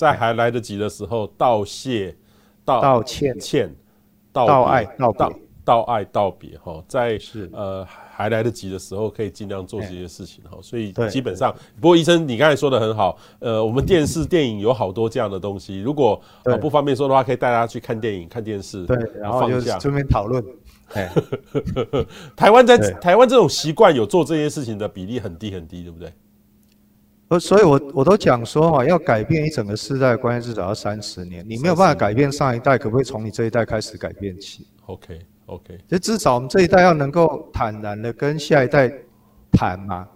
[0.00, 2.16] 在还来得及的时候，道谢、
[2.64, 3.70] 道道歉、歉、
[4.32, 5.32] 道爱、道道、
[5.62, 6.56] 道爱、道别。
[6.56, 10.42] 哈，在是呃还来得及的时候，可以尽量做这些事情。
[10.50, 13.18] 哈，所以基本上，不过医生，你刚才说的很好。
[13.40, 15.82] 呃，我们电视、电影有好多这样的东西。
[15.82, 16.18] 如果
[16.62, 18.86] 不方便说的话，可以带大家去看电影、看电视。
[18.86, 20.42] 对，然后就顺便讨论。
[20.94, 21.12] 哎，
[22.34, 26.10] 台湾在台湾这种习惯有做这些事情的比例很低很低，对不对？
[27.38, 31.44] 所以我我都讲说哈，要改变一整个世代的关系，至少要三十年。
[31.48, 38.92] 你没有办法改变上一代，可不可以从你这一代开始改变起？OK OK，就至少我们这一代要能够坦然的跟下一代
[39.52, 40.08] 谈嘛。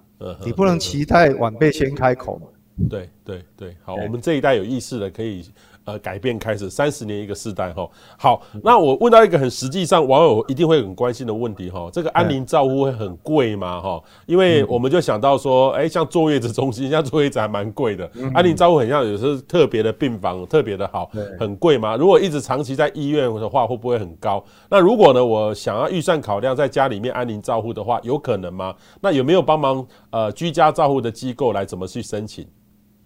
[0.44, 2.46] 你不能期待晚辈先开口嘛。
[2.90, 5.48] 对对对，好，我们这一代有意识的可以。
[5.84, 7.86] 呃，改变开始，三十年一个世代哈。
[8.18, 13.80] 好，那我问到一个很实际上网友一定会很关心的问题哈，这个安宁照护会很贵吗？
[13.80, 21.96] 哈，因为我们就想到说，哎，像坐月子中心，像坐月子还蛮贵的，安宁照护很像有时候特别的病房特别的好，很贵吗？
[21.96, 24.42] 如果一直长期在医院的话，会不会很高？
[24.70, 28.74] 那如果呢，我想要预算考量在家里面安宁照护的话，有可能吗？
[29.02, 32.46] 那有没有帮忙呃居家照护的机构来怎么去申请？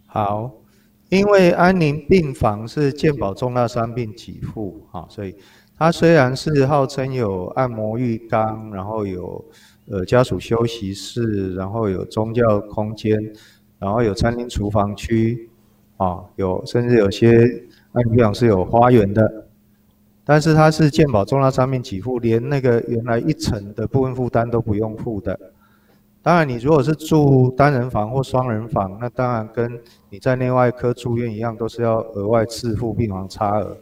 [0.06, 0.48] 好。
[1.08, 5.34] 因为安宁病房是健保重大伤病给付，哈，所以
[5.78, 9.42] 它虽然是号称有按摩浴缸，然后有
[9.90, 13.18] 呃家属休息室，然后有宗教空间，
[13.78, 15.48] 然后有餐厅厨房区，
[15.96, 17.38] 啊，有甚至有些
[17.92, 19.46] 安宁病房是有花园的，
[20.24, 25.38] 但是它是健保重大伤病给付，连那个原来一层的部分负担都不用付的。
[26.28, 33.74] 当然，你如果是住单人房或双人房，那当然跟你在内外科住院一样，都是要额外自付病房差额。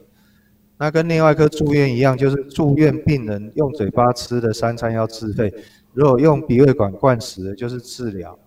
[0.78, 5.53] 那跟内外科住院一样，就是住院病人用嘴巴吃的三餐要自费，
[5.92, 8.38] 如果用鼻胃管灌食的，就是治疗，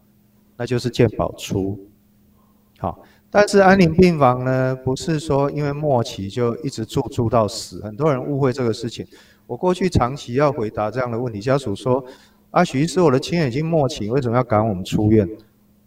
[0.55, 1.77] 那就是健保出。
[2.77, 9.05] 好，但是安宁病房呢，不是说因为末期就一直住住到死，很多人误会这个事情。
[9.45, 12.01] 我过去长期要回答这样的问题，家属说。
[12.51, 15.29] 啊，许医师，我的亲人已经末期，为什么要赶我们出院？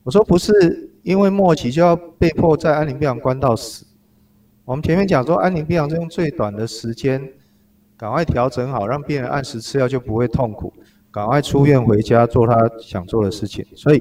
[0.04, 3.84] 我说不是，因为末期就要被迫在安宁病房关到死。
[4.64, 7.32] 我们前面讲说，安宁病房是用最短的时间，
[7.96, 10.72] 赶快调整好，让病人按时吃药就不会痛苦，
[11.10, 13.66] 赶快出院回家做他想做的事情。
[13.74, 14.00] 所以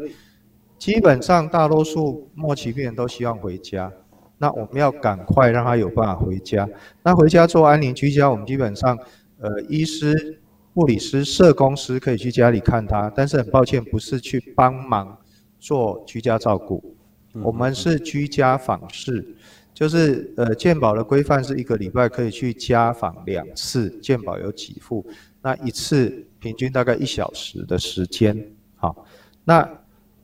[0.78, 3.92] 基本上大多数末期病人都希望回家，
[4.38, 6.70] 那我们要赶快让他有办法回家。
[7.02, 8.96] 那回家做安宁居家，我们基本上，
[9.40, 10.38] 呃，医师。
[10.74, 15.18] 护理师、社工师可以去家里看他，但是很抱歉，不是去帮忙
[15.60, 16.96] 做居家照顾。
[17.44, 19.36] 我们是居家访视，
[19.74, 25.06] 就是呃，健保的规范是一个礼拜可以去家访两次，健保有给付，
[25.42, 28.52] 那一次平均大概一小时的时间。
[28.76, 29.06] 好，
[29.44, 29.70] 那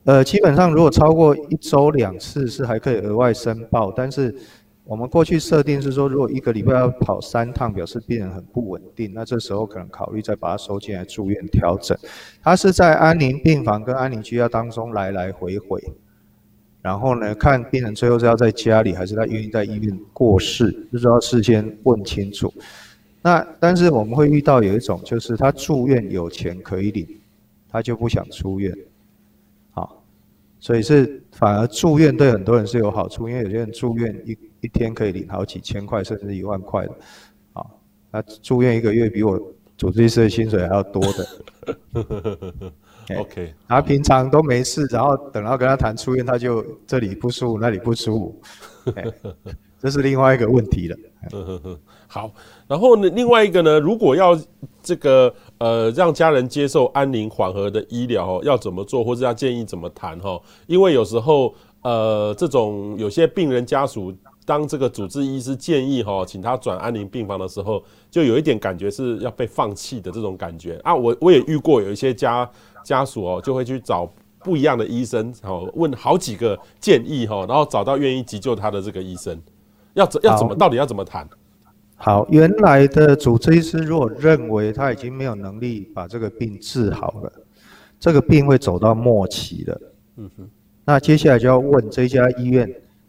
[0.04, 4.34] 呃，基本上如果超过一周两次是还可以额外申报，但是。
[4.88, 11.94] 我们过去设定是说，如果一个礼拜要跑三趟，表示病人很不稳定，那这时候可能考虑再把他收进来住院调整。
[12.42, 15.78] 他是在安宁病房跟安宁居家当中来来回回，
[16.80, 22.50] 然后呢，看病人最后是要在家里，还是他愿意在医院过世，就是要事先问清楚。
[23.20, 27.06] 那但是我们会遇到有一种，就是他住院有钱可以领，
[27.68, 28.74] 他就不想出院。
[29.72, 30.02] 好，
[30.58, 34.34] 所以是反而住院对很多人是有好处，因为有些人住院一。
[34.60, 36.92] 一天可以领好几千块，甚至一万块的，
[37.52, 37.64] 啊，
[38.10, 39.40] 他住院一个月比我
[39.76, 41.28] 主治医师的薪水还要多的。
[43.18, 48.42] OK，他平常都没事，然后等到跟他谈出院，他就这里不舒服，那里不舒服，
[49.80, 50.96] 这是另外一个问题了。
[52.06, 52.30] 好，
[52.66, 54.38] 然后呢，另外一个呢，如果要
[54.82, 60.40] 这个呃让家人接受安宁缓和的医疗，要怎么做，或者要建议怎么谈哈？
[60.66, 64.12] 因为有时候呃这种有些病人家属。
[64.48, 70.94] 当这个主治医师建议哈，请他转安宁病房的时候，就有一点感觉是要被放弃的这种感觉啊。
[70.94, 72.50] 我我也遇过有一些家
[72.82, 79.38] 家属哦，就会去找不一样的医生哦，问好几个建议哈，然后找到愿意急救他的这个医生，
[79.92, 81.28] 要怎要怎么到底要怎么谈？
[81.96, 87.30] 好，原来的主治医师如果认为他已经没有能力把这个病治好了，
[88.00, 89.80] 这个病会走到末期了，
[90.16, 90.48] 嗯哼，
[90.86, 92.66] 那接下来就要问这家医院。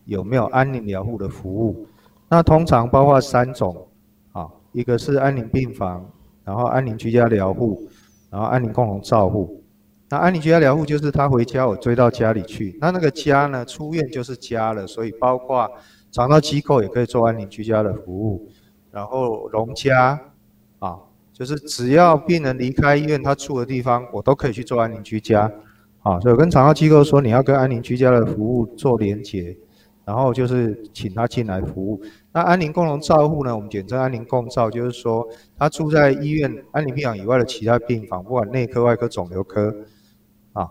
[0.10, 1.86] 有没有安宁疗护的服务？
[2.28, 3.88] 那通常包括三种，
[4.32, 6.06] 啊，一个是安宁病房，
[6.44, 7.88] 然后安宁居家疗护，
[8.30, 9.64] 然后安宁共同照护。
[10.10, 12.78] 那安宁居家疗护就是他回家，我追到家里去。
[12.82, 15.70] 那那个家呢，出院就是家了，所以包括
[16.12, 18.48] 长照机构也可以做安宁居家的服务。
[18.92, 20.20] 然后荣家，
[20.80, 20.98] 啊，
[21.32, 25.52] 就是只要病人离开医院，他住的地方，我都可以去做安宁居家。
[26.02, 29.56] 啊，所以跟长照机构说，你要跟安宁居家的服务做连结。
[30.10, 32.02] 然后就是请他进来服务。
[32.32, 33.56] 那安宁共同照护呢？
[33.56, 35.24] 我们简称安宁共照，就是说
[35.56, 39.72] 他住在医院安宁病房以外的其他病房，不管内科、外科、肿瘤科，
[40.54, 40.68] 啊，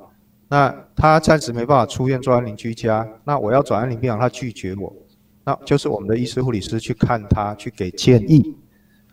[0.48, 4.92] 那他暂时没办法出院做安宁居家，那我要转安宁病房，他拒绝我，
[5.44, 8.56] 那就是我们的医师护理师去看他，去给建议。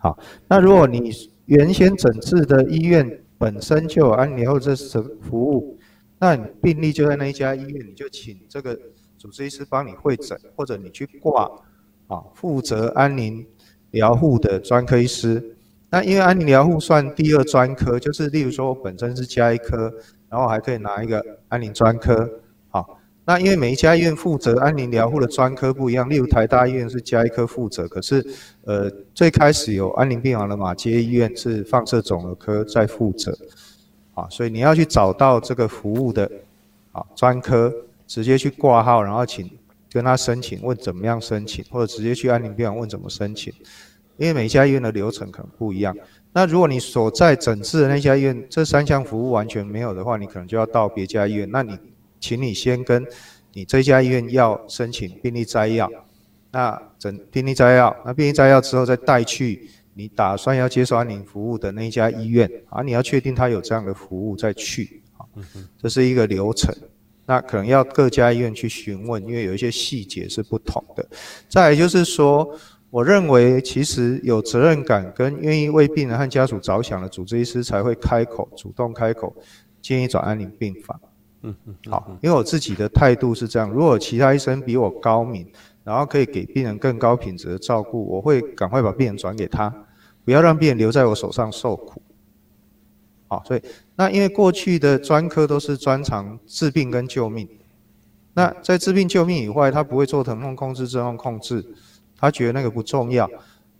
[0.00, 0.18] 好，
[0.48, 1.12] 那如果你
[1.44, 5.78] 原先诊治的医院本身就有安宁后这是服务，
[6.18, 8.76] 那你病例就在那一家医院，你就请这个。
[9.18, 11.50] 主治医师帮你会诊，或者你去挂
[12.06, 13.46] 啊，负责安宁
[13.90, 15.56] 疗护的专科医师。
[15.88, 19.92] 那因为安宁疗护算第二专科，就是例如说我本身是加一科，
[20.28, 22.28] 然后还可以拿一个安宁专科。
[22.68, 28.24] 好，那因为每一家医院负责安宁疗护的专科不一样，例如台大医院是加一科负责，可是
[28.64, 33.36] 呃最开始有安宁病房的马偕医院是放射肿瘤科在负责。
[34.14, 36.30] 啊，所以你要去找到这个服务的
[36.92, 37.72] 啊专科。
[38.06, 39.50] 直接去挂号，然后请
[39.90, 43.52] 跟他申请，问怎么样申请，或者直接去安宁病房问怎么申请，
[44.16, 45.96] 因为每家医院的流程可能不一样。
[46.32, 51.48] 那如果你所在诊治的那家医院这三项服务完全没有的话，你可能就要到别家医院。
[51.50, 51.78] 那你，
[52.20, 53.06] 请你先跟
[53.54, 55.90] 你这家医院要申请病历摘要，
[56.50, 65.24] 那诊病历摘要，那病历摘要之后再带去你打算要接受安宁服务的那家医院啊，你要确定他有这样的服务再去啊，
[65.80, 66.74] 这是一个流程。
[67.26, 71.06] 那可能要各家医院去询问，因为有一些细节是不同的。
[71.48, 72.48] 再来就是说，
[72.88, 79.34] 我认为其实有责任感跟愿意为病人和家属着想的主治医师才会开口主动开口
[79.82, 81.00] 建议转安宁病房。
[81.42, 85.46] 嗯嗯，好，因为我自己的态度是这样，如果其他医生比我高明，
[85.84, 89.72] 然后可以给病人更高品质的照顾，我会赶快把病人转给他，
[90.24, 92.00] 不要让病人留在我手上受苦。
[93.28, 93.62] 好，所以
[93.96, 97.48] 那因为过去的专科都是专长治病跟救命，
[98.34, 101.64] 那在治病救命以外，他不会做疼痛控制、症状控制，
[102.16, 103.28] 他觉得那个不重要。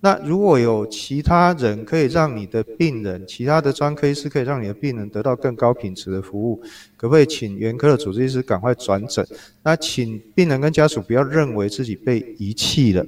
[0.00, 6.60] 那如果有其他人可以让你的病人，其他的专科医师可以让你的病人得到更高品质的服务，
[6.96, 9.26] 可不可以请原科的主治医师赶快转诊？
[9.62, 13.04] 那请病人跟家属不要认为自己被遗弃了，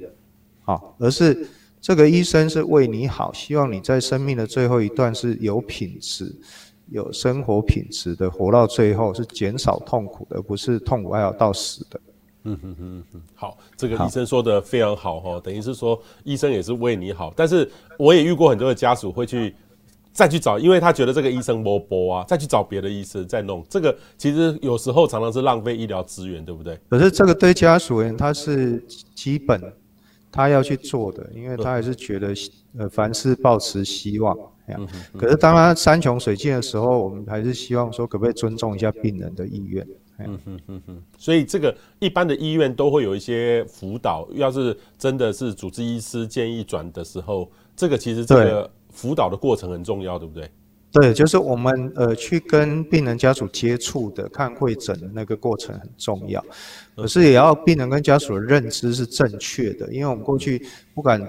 [0.63, 1.47] 好，而是
[1.79, 6.35] 这个医生是为你好，希望你在生命的最后一段是有品质、
[6.91, 11.99] 有生活品质的活到最后，是减少痛苦的，而不是痛苦还要到死的。
[12.43, 19.53] 嗯哼哼哼，好，这个医生说的非常好哈，等于是说医生也是为你好，但是我也遇过很多的家属会去
[20.13, 26.79] 再去找，因为他觉得这个医生没播啊，再去找别的医生再弄，这个其实有时候常常是浪费医疗资源，对不对？
[26.89, 28.83] 可是这个对家属而言，他是
[29.13, 29.61] 基本
[30.31, 32.33] 他要去做的，因为他还是觉得
[32.77, 34.35] 呃凡事抱持希望，
[34.77, 39.87] 嗯、可是当他山穷水尽的时候，我们还是希望说可不可以尊重一下病人的意愿。
[40.21, 50.51] 嗯哼哼哼，所以这个一般的医院都会有一些辅导，要是真的是主治医师建议转的时候，这个其实这个辅导的过程很重要，对不对？
[50.91, 56.43] 对，就是我们呃去跟病人家属接触的看会诊的那个过程很重要，
[56.97, 61.21] 可是也要病人跟家属的认知是正确的，因为我们过去不敢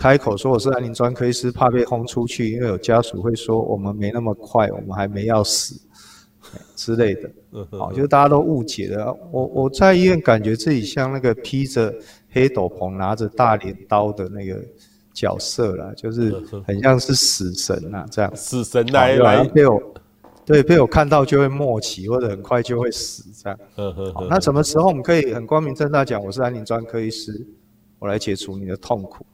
[0.00, 5.78] 开口说我是安宁专科医师，怕被轰出去，因为有家属会说我们没那么快，我们还没要死。
[6.74, 7.30] 之类的，
[7.72, 9.14] 好，就大家都误解了。
[9.30, 11.94] 我我在医院感觉自己像那个披着
[12.30, 14.58] 黑斗篷、拿着大镰刀的那个
[15.12, 16.32] 角色啦，就是
[16.66, 18.32] 很像是死神呐，这样。
[18.34, 19.78] 死神来来被我，
[20.46, 23.58] 对，被我看到就会末期，或者很快就会死这样。
[24.14, 27.46] 好，那什么时候我们可以很光明正大讲，我是安宁专科医师，
[27.98, 29.26] 我来解除你的痛苦？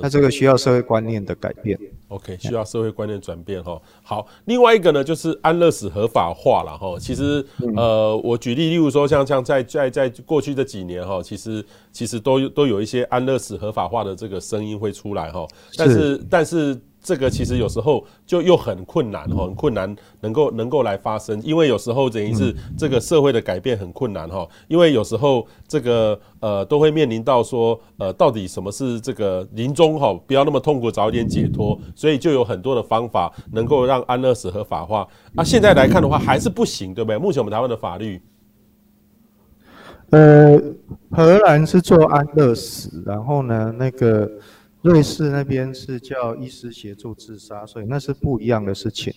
[0.00, 1.78] 那这个需要社会观念的改变。
[2.08, 3.80] OK，需要社会观念转变哈。
[4.02, 6.96] 好，另外一个呢，就是安乐死合法化了哈。
[6.98, 7.44] 其实，
[7.76, 15.46] 呃，我举例，例如说，像像在在在过去这几年哈，其实其实都都有一些安乐死合法化的这个声音会出来哈。
[15.76, 16.80] 但是但是。
[17.04, 35.06] 这个其实有时候就又很困难哈，很困难能够能够来发生，因为有时候等于是这个社会的改变很困难哈，因为有时候这个呃都会面临到说呃到底什么是这个临终哈，不要那么痛苦，早一点解脱，所以就有很多的方法能够让安乐死合法化。
[35.36, 37.18] 啊，现在来看的话还是不行，对不对？
[37.18, 38.22] 目前我们台湾的法律，
[40.08, 40.58] 呃，
[41.10, 44.26] 荷兰是做安乐死，然后呢那个。
[44.84, 49.10] 瑞士那边是叫医师协助自杀，所以那是不一样的事情。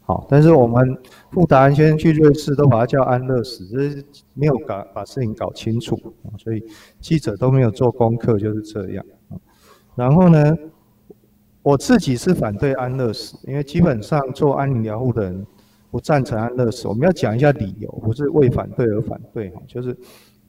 [0.00, 0.96] 好，但是我们
[1.30, 5.94] 傅达安先生去瑞士都把它叫安乐死，这是没有搞把事情搞清楚，
[6.38, 6.64] 所以
[7.00, 9.04] 记者都没有做功课，就是这样。
[9.94, 10.56] 然后呢，
[11.60, 15.46] 我自己是反对安乐死，因为基本上做安宁疗护的人
[15.90, 16.88] 不赞成安乐死。
[16.88, 19.94] 我们要讲一下理由，不是为反对而反对哈，就是。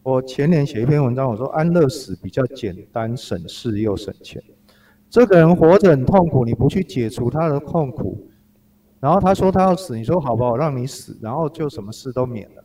[0.01, 4.41] 我前年写一篇文章，我说安乐死比较简单、省事又省钱。
[5.09, 8.29] 这个人活着很痛苦，你不去解除他的痛苦，
[9.01, 12.63] 然后他说他要死，你说好不好，让你死，然后就什么事都免了，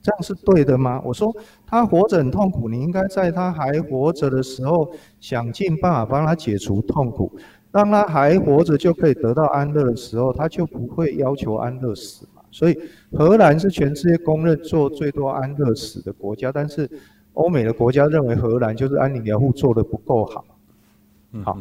[0.00, 1.02] 这样是对的吗？
[1.04, 1.30] 我说
[1.66, 4.90] 他活着很痛苦，你应该在他还活着的时候
[5.20, 7.30] 想尽办法帮他解除痛苦，
[7.72, 12.26] 让他还活着就可以得到安乐的时候，他就不会要求安乐死。
[12.50, 12.78] 所以
[13.12, 16.90] 荷兰是全世界公认做最多安乐死的国家，但是
[17.34, 20.44] 欧美的国家认为荷兰就是安宁疗护做的不够好。
[21.44, 21.58] 好，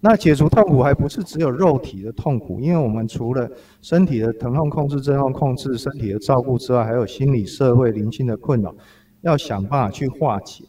[0.00, 3.50] 那解除痛苦还不是只有肉体的痛苦，因为我们除了
[3.82, 8.74] 身体的疼痛控制、症状控制、身体的照顾之外，还有心理、社会、灵性的困扰，
[9.22, 10.64] 要想办法去化解。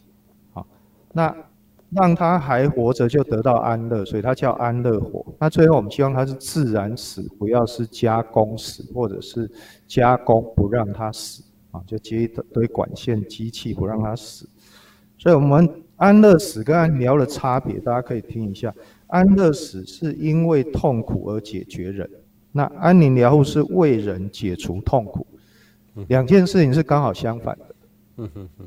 [0.52, 0.66] 好，
[1.12, 1.34] 那。
[1.94, 5.24] 让他还活着就得到安乐，所以他叫安乐活。
[5.38, 9.50] 那最后我们希望他是自然死，不要是加工死，或者是
[9.86, 14.48] 加工不让他死啊，就接一堆管线机器不让他死。
[15.18, 18.74] 所以我们安乐死跟安疗的差别，大家可以听一下。
[19.08, 22.08] 安乐死是因为痛苦而解决人，
[22.50, 25.26] 那安宁疗护是为人解除痛苦，
[26.08, 27.74] 两件事情是刚好相反的。
[28.16, 28.66] 嗯哼哼。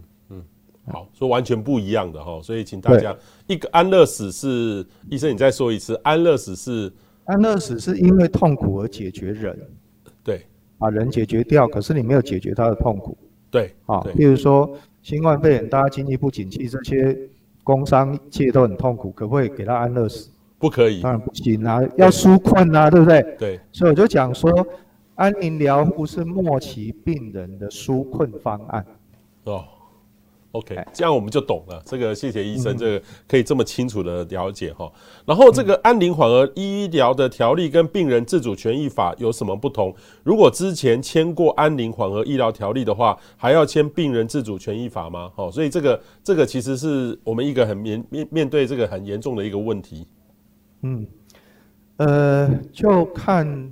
[0.88, 3.16] 好，说完全不一样的哈，所以请大家，
[3.48, 9.58] 一个安乐死是医生，你再说一次，安乐死是安乐死是因为痛苦而解决人，
[10.24, 10.46] 对，
[10.78, 13.18] 把人解决掉，可是你没有解决他的痛苦，
[13.50, 17.18] 对，啊，比如说新冠肺炎，大家经济不景气，这些
[17.64, 20.30] 工商界都很痛苦，可不可以给他安乐死？
[20.60, 23.24] 不可以，当然不行啊，要纾困啊，对不对？
[23.40, 24.52] 对，所以我就讲说，
[25.16, 28.86] 安宁疗护是末期病人的纾困方案。
[29.46, 29.66] 哦。
[30.56, 31.82] OK，这样我们就懂了。
[31.86, 34.90] 这个谢谢医生，这个可以这么清楚的了解哈。
[35.26, 39.94] 然后这个安宁缓和医疗的条例跟病人自主权益法有什么不同？
[40.24, 45.30] 如果之前签过安宁缓和医疗条例的话，还要签病人自主权益法吗？
[45.36, 50.08] 哦，所以这个这个其实是我们一个很面面面对这个很严重的一个问题。
[50.84, 51.06] 嗯，
[51.98, 53.70] 呃，就看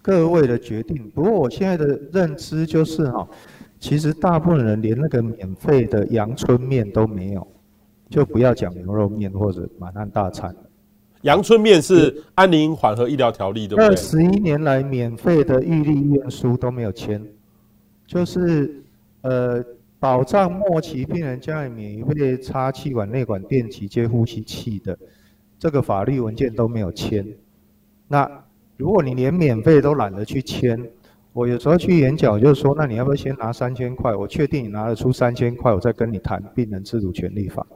[0.00, 1.10] 各位的决定。
[1.10, 3.26] 不过我现在的认知就是哈。
[3.82, 7.44] 其实大部分人连那个免费的阳春面都没有，
[8.08, 10.54] 就不要讲牛肉面或者满汉大餐。
[11.22, 13.84] 阳春面是安宁缓和医疗条例，对不对？
[13.84, 17.20] 二十一年来免费的预立医院书都没有签，
[18.06, 18.84] 就是
[19.22, 19.60] 呃
[19.98, 24.96] 保障末期病人家里免费插气管、内管、电极接呼吸器的
[25.58, 27.26] 这个法律文件都没有签。
[28.06, 28.30] 那
[28.76, 30.88] 如果你连免费都懒得去签，
[31.32, 34.14] 我有时候去演讲，就是说，那你要不要先拿三千块？
[34.14, 37.66] 我确定你拿得出三千块，我再跟你谈病人自主权利法。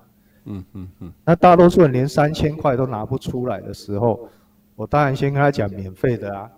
[0.45, 1.13] 嗯嗯嗯。
[1.25, 4.29] 那大多数人连三千块都拿不出来的时候，
[4.75, 6.51] 我当然先跟他讲免费的啊。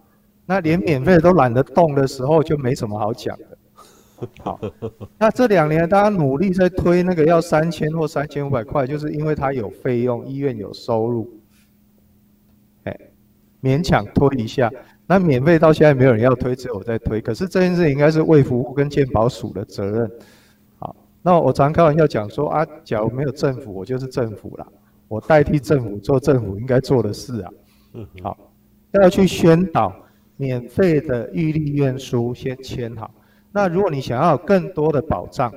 [0.44, 3.58] 那连免费都懒得动的时候，就没什么好讲的。
[4.40, 4.58] 好，
[5.16, 11.30] 那这两年大家努力在推那个要三千或三千五百块，就是因为他有费用，医院有收入，
[12.82, 12.98] 哎，
[13.62, 14.68] 勉强推一下。
[15.10, 17.18] 那免费到现在没有人要推，只有我在推。
[17.18, 20.10] 可是这件事应该是卫福部跟健保署的责任。
[20.78, 24.66] 好，那我常开玩笑讲说啊，假如没有政府，我就是政府啦，
[25.08, 27.50] 我代替政府做政府应该做的事啊。
[28.22, 28.36] 好，
[28.92, 29.90] 要去宣导
[30.36, 33.10] 免费的预立院书先签好。
[33.50, 35.50] 那如果你想要有更多的保障，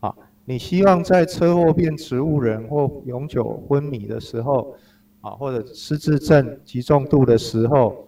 [0.00, 4.76] 啊，你希望在车祸变植物人或永久昏迷的时候，
[5.22, 8.06] 啊，或者失智症极重度的时候。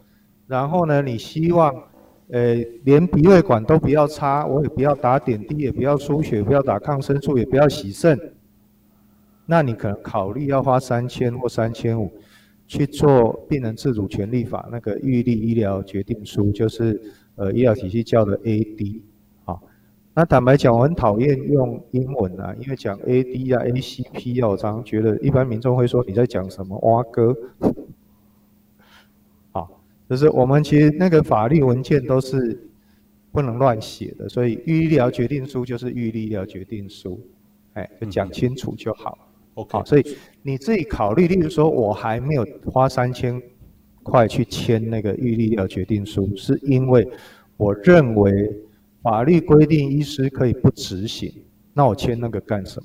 [0.53, 1.75] 然后呢，你希望，
[2.29, 8.35] 呃，连鼻胃管都不要插，我也不要打点滴，也不要输血，不要打抗生素，也不要洗肾。
[9.47, 12.13] 那你可能考虑要花三千或三千五
[12.67, 17.01] 去做病人自主权利法那个预立医疗决定书，就是
[17.37, 19.01] 呃医疗体系叫的 AD。
[19.47, 19.63] 好，
[20.13, 27.35] 那坦白讲，我很讨厌用英文啊，因为讲 AD 啊、ACP 啊，我常常觉得一般民众会说你在讲什么蛙哥。
[30.13, 32.69] 就是我们其实那个法律文件都是
[33.31, 37.19] 不能乱写的，所以预立医疗决定书就是预立医疗决定书，
[37.73, 39.17] 哎，就讲清楚就好。
[39.55, 43.41] OK，好，所以你自己考虑，例如说我还没有花三千
[44.03, 47.09] 块去签那个预立医疗决定书，是因为
[47.57, 48.55] 我认为
[49.01, 51.33] 法律规定医师可以不执行，
[51.73, 52.79] 那我签那个干什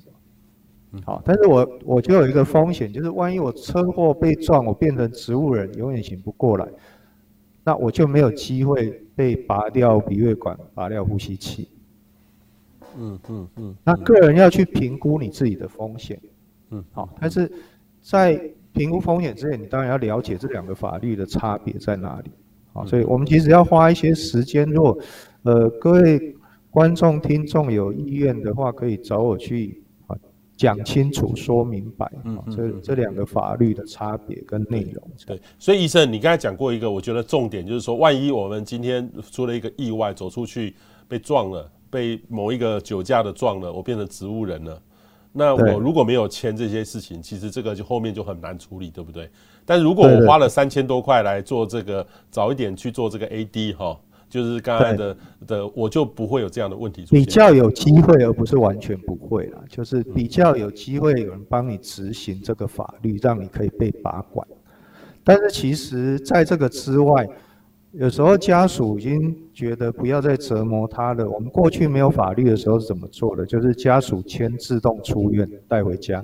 [0.92, 1.02] 么？
[1.04, 6.66] 好，但是我我就有一个风险，就是万一我车祸被撞，我变成植物人，永远醒不过来。
[7.68, 11.68] 那我就没有机会被拔掉鼻胃管、拔掉呼吸器。
[12.96, 13.74] 嗯嗯嗯。
[13.84, 16.18] 那个人要去评估你自己的风险。
[16.70, 16.82] 嗯。
[16.92, 17.52] 好，但是
[18.00, 18.40] 在
[18.72, 22.30] 评估风险之前，你当然要了解这两个法律的差别在哪里。
[22.72, 24.64] 好，所以我们其实要花一些时间。
[24.64, 24.98] 如果
[25.42, 26.34] 呃各位
[26.70, 29.82] 观众听众有意愿的话，可以找我去。
[30.58, 35.00] 讲清楚、说明白，嗯，这这两个法律的差别跟内容。
[35.24, 40.74] 对，所以医生，你刚才讲过一个，我觉得重点就是说，万一我们今天出了一个意外，走出去
[41.06, 44.82] 被撞了，被某一个酒驾的撞了，我变成植物人了，
[45.32, 49.30] 那我如果没有签这些事情，其实这个就后面就很难处理，对不对？
[49.64, 53.96] 但如果我花了三千多块来做这个，早一点去做这个 AD 哈。
[54.28, 55.16] 就是刚才的
[55.46, 57.18] 的，我就不会有这样的问题出现。
[57.18, 59.62] 比较有机会，而不是完全不会啦。
[59.68, 64.46] 就是比较有机会有人帮你执行这个法律，让你可以被把管。
[65.24, 67.26] 但是其实在这个之外，
[67.92, 71.28] 有时候家属已经觉得不要再折磨他了。
[71.28, 73.46] 我们过去没有法律的时候是怎么做的？
[73.46, 76.22] 就是家属签自动出院带回家，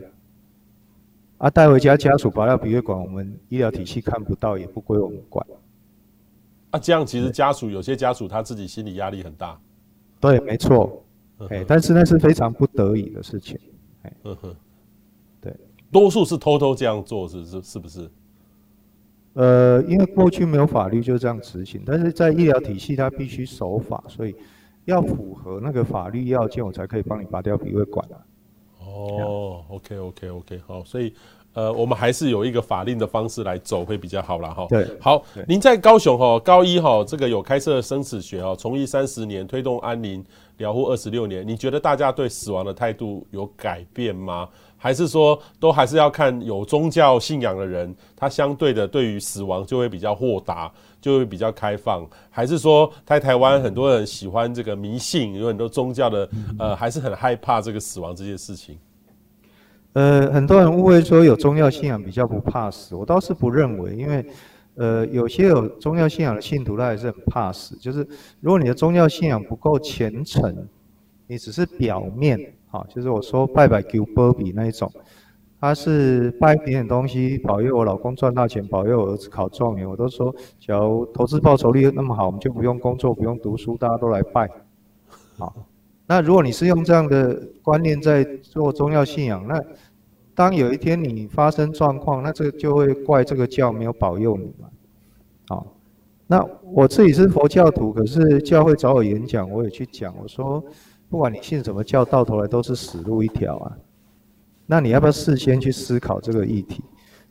[1.38, 5.44] 啊，带回家家属拔掉鼻血管，我们医疗体系看不到，也不归我们管。
[6.74, 9.56] 那、啊、这样其实家属有些家属他自己心理压力很大，
[10.18, 11.04] 对，没错，
[11.48, 13.56] 哎，但是那是非常不得已的事情，
[14.02, 14.56] 哎，嗯哼，
[15.40, 15.56] 对，
[15.92, 18.10] 多数是偷偷这样做，是是是不是？
[19.34, 24.34] 呃，因为过去没有法律就这样执行，但是在医疗体系它必须守法，所以
[24.84, 28.18] 要符合那个法律要件，我才可以帮你拔掉鼻胃管啊。
[28.80, 29.43] 哦
[29.84, 31.12] ，OK OK OK，好，所以。
[31.54, 34.50] 呃，我们还是有一个法令的方式来走会比较好啦。
[34.50, 34.66] 哈。
[34.68, 40.24] 对，好，您在高雄哈高一哈这个有开设生死学哦，从医三十年，推动安宁
[40.56, 44.48] 疗护二十六年，你觉得大家对死亡的态度有改变吗？
[44.76, 50.68] 还是说都还是要看有宗教信仰的人，他相对的对于死亡就会比较豁达，
[51.00, 52.04] 就会比较开放？
[52.30, 56.28] 还是说在台湾很多人喜欢这个迷信，有很多宗教的，
[56.58, 58.76] 呃，还是很害怕这个死亡这件事情？
[59.94, 64.24] 呃，很多人误会说有宗教信仰比较不怕死，我倒是不认为，因为。
[64.76, 67.76] 呃，有些有宗教信仰的信徒，他还是很怕死。
[67.76, 68.04] 就是
[68.40, 70.66] 如果你的宗教信仰不够虔诚，
[71.28, 72.36] 你只是表面，
[72.72, 74.90] 啊，就是我说拜拜求保庇那一种，
[75.60, 84.50] 他是拜一点点东西，保佑我老公赚大钱，保佑我儿子考状元，我都说，假如投资报酬率那么好，我们就不用工作，不用读书，大家都来拜。
[85.38, 85.54] 好，
[86.08, 89.64] 那如果你是用这样的观念在做宗教信仰，那。
[90.34, 94.68] 当有一天你发生状况，那这个就会怪这个教没有保佑你嘛。
[95.48, 95.66] 好，
[96.26, 100.14] 那我自己是佛教徒，可是教会找我演讲，我也去讲。
[100.20, 100.62] 我说，
[101.08, 103.76] 不管你信什么教，到头来都是死路一条啊。
[104.66, 106.82] 那你要不要事先去思考这个议题？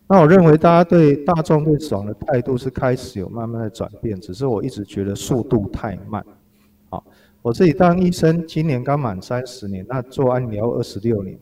[0.07, 6.23] 那我认为大家对大众对死亡的态度是开始有慢慢的转变，只是我一直觉得速度太慢。
[6.89, 7.03] 好，
[7.41, 11.37] 我自己当医生，今年刚满三十年，那做安疗二十六年。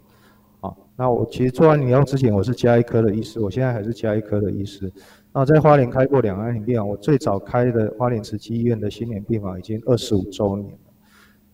[1.02, 4.88] 那我其实做完你要之前，我是加一科的医师，我现在还是加一科的医师。
[5.34, 10.78] 那在花莲开过两安宁病房，我最早开的花莲慈济医院的新年病房已经二十五周年了。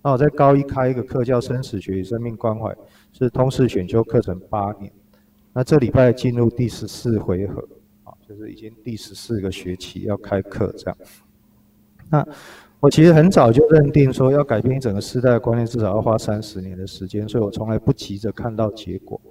[0.04, 2.76] 那我在高一开一个课叫生死学与生命关怀，
[3.14, 4.92] 是通识选修课程八年。
[5.54, 7.66] 那这礼拜进入第十四回合，
[8.04, 10.98] 啊，就是已经第十四个学期要开课这样。
[12.10, 12.28] 那
[12.82, 19.22] 我其实很早就认定说，要改变整个世代观念，至少要花三十年的时间，所以我从来不急着看到结果。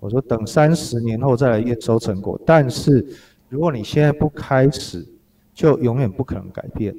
[0.00, 2.40] 啊，我说等三十年后再来验收成果。
[2.44, 3.06] 但是
[3.48, 5.06] 如果你现在不开始，
[5.54, 6.94] 就永远不可能改变。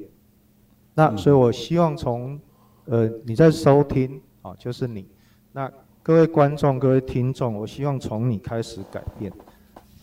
[0.94, 2.38] 那所以我希望从，
[2.84, 5.06] 呃，你在收听，啊，就是你，
[5.52, 5.70] 那
[6.02, 9.32] 各位观众、各位听众，我希望从你开始改变。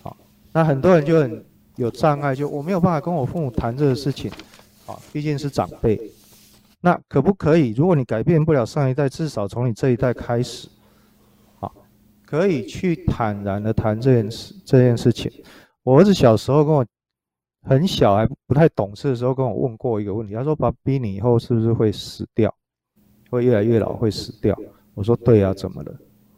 [0.02, 0.16] 好，
[0.52, 1.44] 那很多人就很
[1.76, 4.32] 有障碍，就我没有办法跟我父母谈这个事情。
[4.86, 6.12] 啊，毕竟是长辈，
[6.82, 7.74] 那可不可以？
[7.74, 10.72] 如果你改变不了上一代，至少从你这一代开始，啊，
[12.30, 14.54] 可以去坦然的谈这件事。
[14.64, 15.32] 这件事情，
[15.82, 16.86] 我儿子小时候跟我
[17.64, 22.54] 很小还不太懂事的时候，跟我问过一个问题，他说：“爸比，你以后是不是会死掉？
[23.32, 24.56] 会越来越老，会死掉？”
[24.94, 25.92] 我说：“对呀，怎么了？”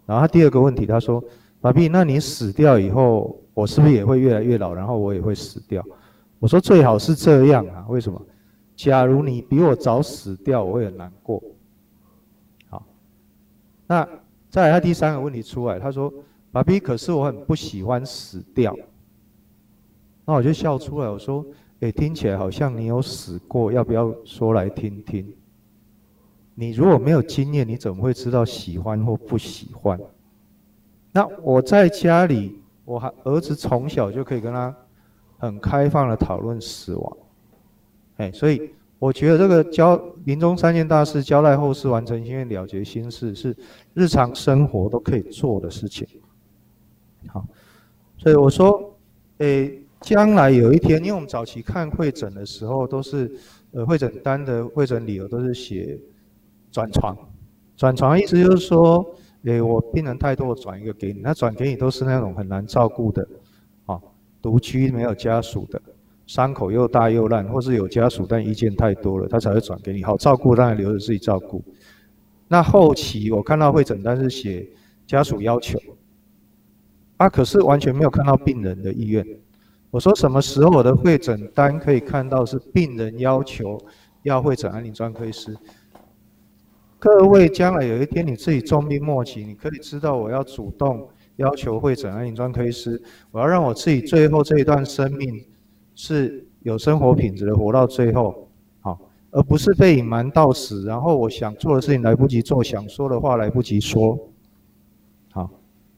[0.08, 1.22] 然后他第二个问题，他说
[1.60, 5.86] ：“爸比，那你死掉以后，我是不是也会越来越老，然后我也会死掉？”
[6.40, 8.26] 我说：“最好是这样啊，为什么？”
[8.78, 11.44] 假如你比我早死掉，我会很难过。
[12.70, 12.82] 好，
[13.86, 14.08] 那
[14.52, 16.14] 再来他第三个问题出来，他说
[16.52, 18.76] ：“爸比，可是我很不喜欢死掉。”
[20.26, 21.44] 那我就笑出来，我说
[21.80, 25.34] ：“诶，听起来好像你有死过，要不要说来听听？
[26.54, 29.98] 你如果没有经验，你怎么会知道喜欢或不喜欢？”
[31.14, 34.76] 那我在家里，我还儿子从小就可以跟他
[35.38, 37.18] 很开放的讨论死亡。
[38.18, 38.70] 哎，所以
[39.02, 43.58] 我觉得这个交临终三件大事，交代后事，完成心愿，了结心事，是
[43.96, 46.08] 日常生活都可以做的事情。
[47.26, 47.44] 好，
[48.16, 48.96] 所以我说，
[49.40, 53.36] 诶，将来有一天，因为我们早期看会诊的时候，都是
[53.72, 56.00] 呃会诊单的会诊理由都是写
[56.72, 57.18] 转床，
[57.76, 59.04] 转床意思就是说，
[59.46, 63.28] 诶，我病人太多，我转一个给你，那转给你都是那种很难照顾的，
[63.88, 64.00] 啊，
[64.44, 65.82] 独居没有家属的。
[66.32, 70.02] 伤口又大又烂，或是有家属但意见太多了，他才会转给你。
[70.02, 71.62] 好照顾当然留着自己照顾。
[72.48, 74.66] 那后期我看到会诊单是写
[75.06, 75.78] 家属要求，
[77.18, 79.28] 啊，可是完全没有看到病人的意愿。
[79.90, 83.78] 我说什么时候我的会诊单可以看到是病人要求
[84.24, 85.54] 要会诊安宁专科医师？
[86.98, 93.02] 各位将来有一天你自己重病末期，你可以知道我要主动要求会诊安宁专科医师，
[93.32, 95.44] 我要让我自己最后这一段生命。
[96.04, 98.48] 是有生活品质的活到最后，
[98.80, 99.00] 好，
[99.30, 104.18] 而不是被隐瞒到死，然后我想做的事情来不及做，想说的话来不及说，
[105.32, 105.48] 好，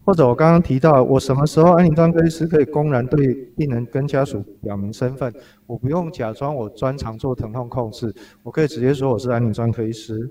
[0.03, 5.33] 或者我刚刚提到，我什么时候安宁专科医师可以公然对病人跟家属表明身份？
[5.65, 10.29] 我不用假装我专长做疼痛控制，我可以直接说我是安宁专科医师。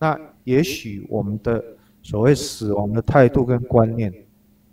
[0.00, 1.62] 那也许我们的
[2.02, 4.12] 所谓死亡的态度跟观念，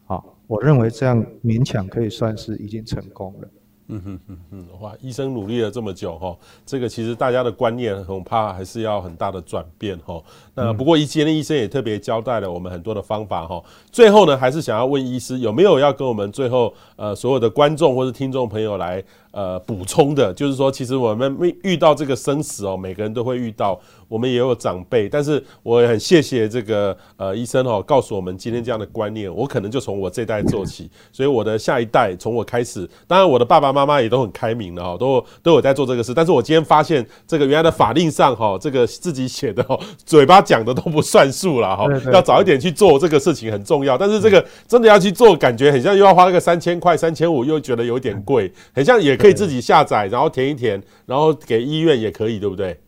[0.05, 3.47] 好，我认为这样勉强可以算是已经成功了。
[3.89, 4.93] 嗯哼哼哼，哇！
[5.01, 10.21] 医生努力了这么久哈，这个其实大家的观念恐怕还是要很大的转变哈。
[10.53, 13.63] 那不过，今天医生也特别交代了我们很多的方法哈。
[13.91, 19.03] 最后呢，还是想要问医师有没有要跟我们最后呃所有的观众或者听众朋友来
[19.37, 23.79] 呃补充的，就是说，其实我们遇到这个生死哦，每个人都会遇到。
[24.09, 29.29] 我们也有长辈，但是我也很谢谢这个呃医生哦，告诉我们今天这样的观念。
[29.35, 32.89] 我可能就从我这代做起，所以我的下一代从我开始。
[33.05, 36.13] 当然，我的爸爸妈妈也都很开明的哈，都都有在做这个事。
[36.13, 41.85] 但是我今天发现，这个原来的法令上哈，这个自己写的哈，嘴巴讲的都不算数了哈。
[42.13, 43.97] 要早一点去做这个事情很重要。
[43.97, 48.49] 但是这个真的要去做，感觉很像又要花那个三千块、三千五，又觉得有点贵。
[48.73, 52.79] 很像也可以自己下载，然后填一填，然后给医院也可以，对不对？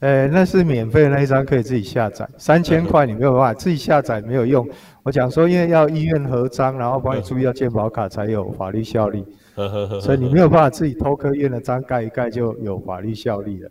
[0.00, 4.68] 呃，那是免费的那一张可以自己下载，三千块你没有办法自己下载没有用。
[5.02, 9.24] 我讲说，因为要医院核章，然后帮你注意到健保卡才有法律效力，
[10.02, 13.70] 所以你没有办法自己偷刻院的章盖一盖就有法律效力了。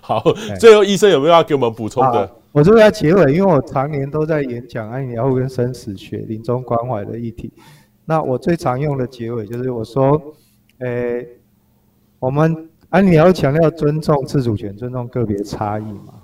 [0.00, 0.24] 好，
[0.58, 2.28] 最后医生有没有要给我们补充的？
[2.50, 7.52] 我这边要结尾，因为我常年都在演讲安宁疗护跟生死学、临终关怀的议题。
[8.04, 10.20] 那我最常用的结尾就是我说，
[10.78, 11.24] 呃，
[12.18, 12.68] 我们。
[12.90, 16.14] 啊，你要强调尊重自主权，尊重个别差异嘛，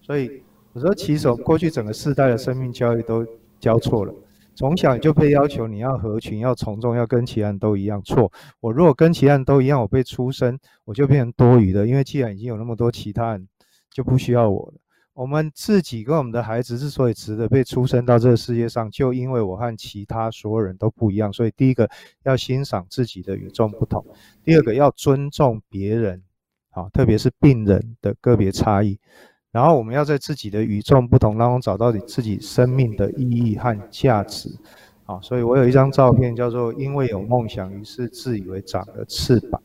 [0.00, 0.42] 所以
[0.72, 3.26] 我说，棋手过去整个世代的生命教育都
[3.60, 4.14] 教错了。
[4.54, 8.00] 从小就被要求你要合群，要从众，要跟其他人都一样。
[8.02, 13.46] 错，我如果跟其他人都一样，我被出生我就变成多余的，因为既然已经有那么多其他人，
[13.92, 14.80] 就不需要我了。
[15.18, 21.32] 我们自己跟我们的孩子之所以值得被出生到这个世界上，就因为我和其他所有人都不一样。
[21.32, 21.90] 所以第一个
[22.22, 24.06] 要欣赏自己的与众不同，
[24.44, 26.22] 第二个要尊重别人，
[26.70, 28.96] 好，特别是病人的个别差异。
[29.50, 34.48] 然后我们要在自己的与众不同当中找到你自己生命的意义和价值。
[35.02, 39.60] 好，所以我有一张照片叫做“因为有梦想，于是自以为长了翅膀”。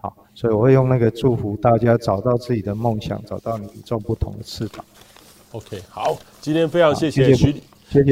[0.00, 4.82] 好，所以我会用那个祝福大家找到自己的梦想，找到你与众不同的翅膀。
[5.54, 7.54] OK，好，今天非常谢谢徐，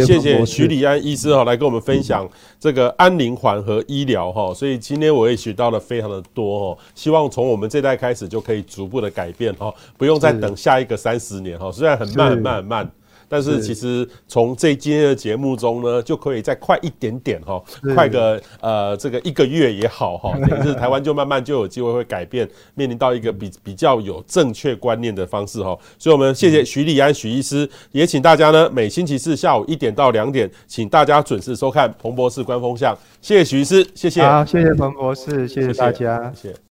[0.06, 2.28] 谢谢徐礼安医师哈，来跟我们分享
[2.60, 12.90] 这个安宁缓和医疗哈，所以今天我也学到了非常的多哦，希望从我们这代开始就可以逐步的改变哈，不用再等下一个三十年哈，虽然很慢很慢很慢。
[13.32, 17.62] 但是其实从这今天的节目中呢，就可以再快一点点哈，
[17.94, 25.74] 快个呃这个一个月也好哈， 等于是台湾就慢慢就有机会会改变，面临到一个比比较有正确观念的方式哈。
[25.98, 32.94] 所以我们谢谢徐礼安徐医师，也请大家呢每星期四下午一点到两点，请大家准时收看彭博士观风向。
[33.22, 34.22] 谢谢徐医师，谢谢。
[34.22, 36.71] 好，谢谢彭博士，谢谢大家，谢谢。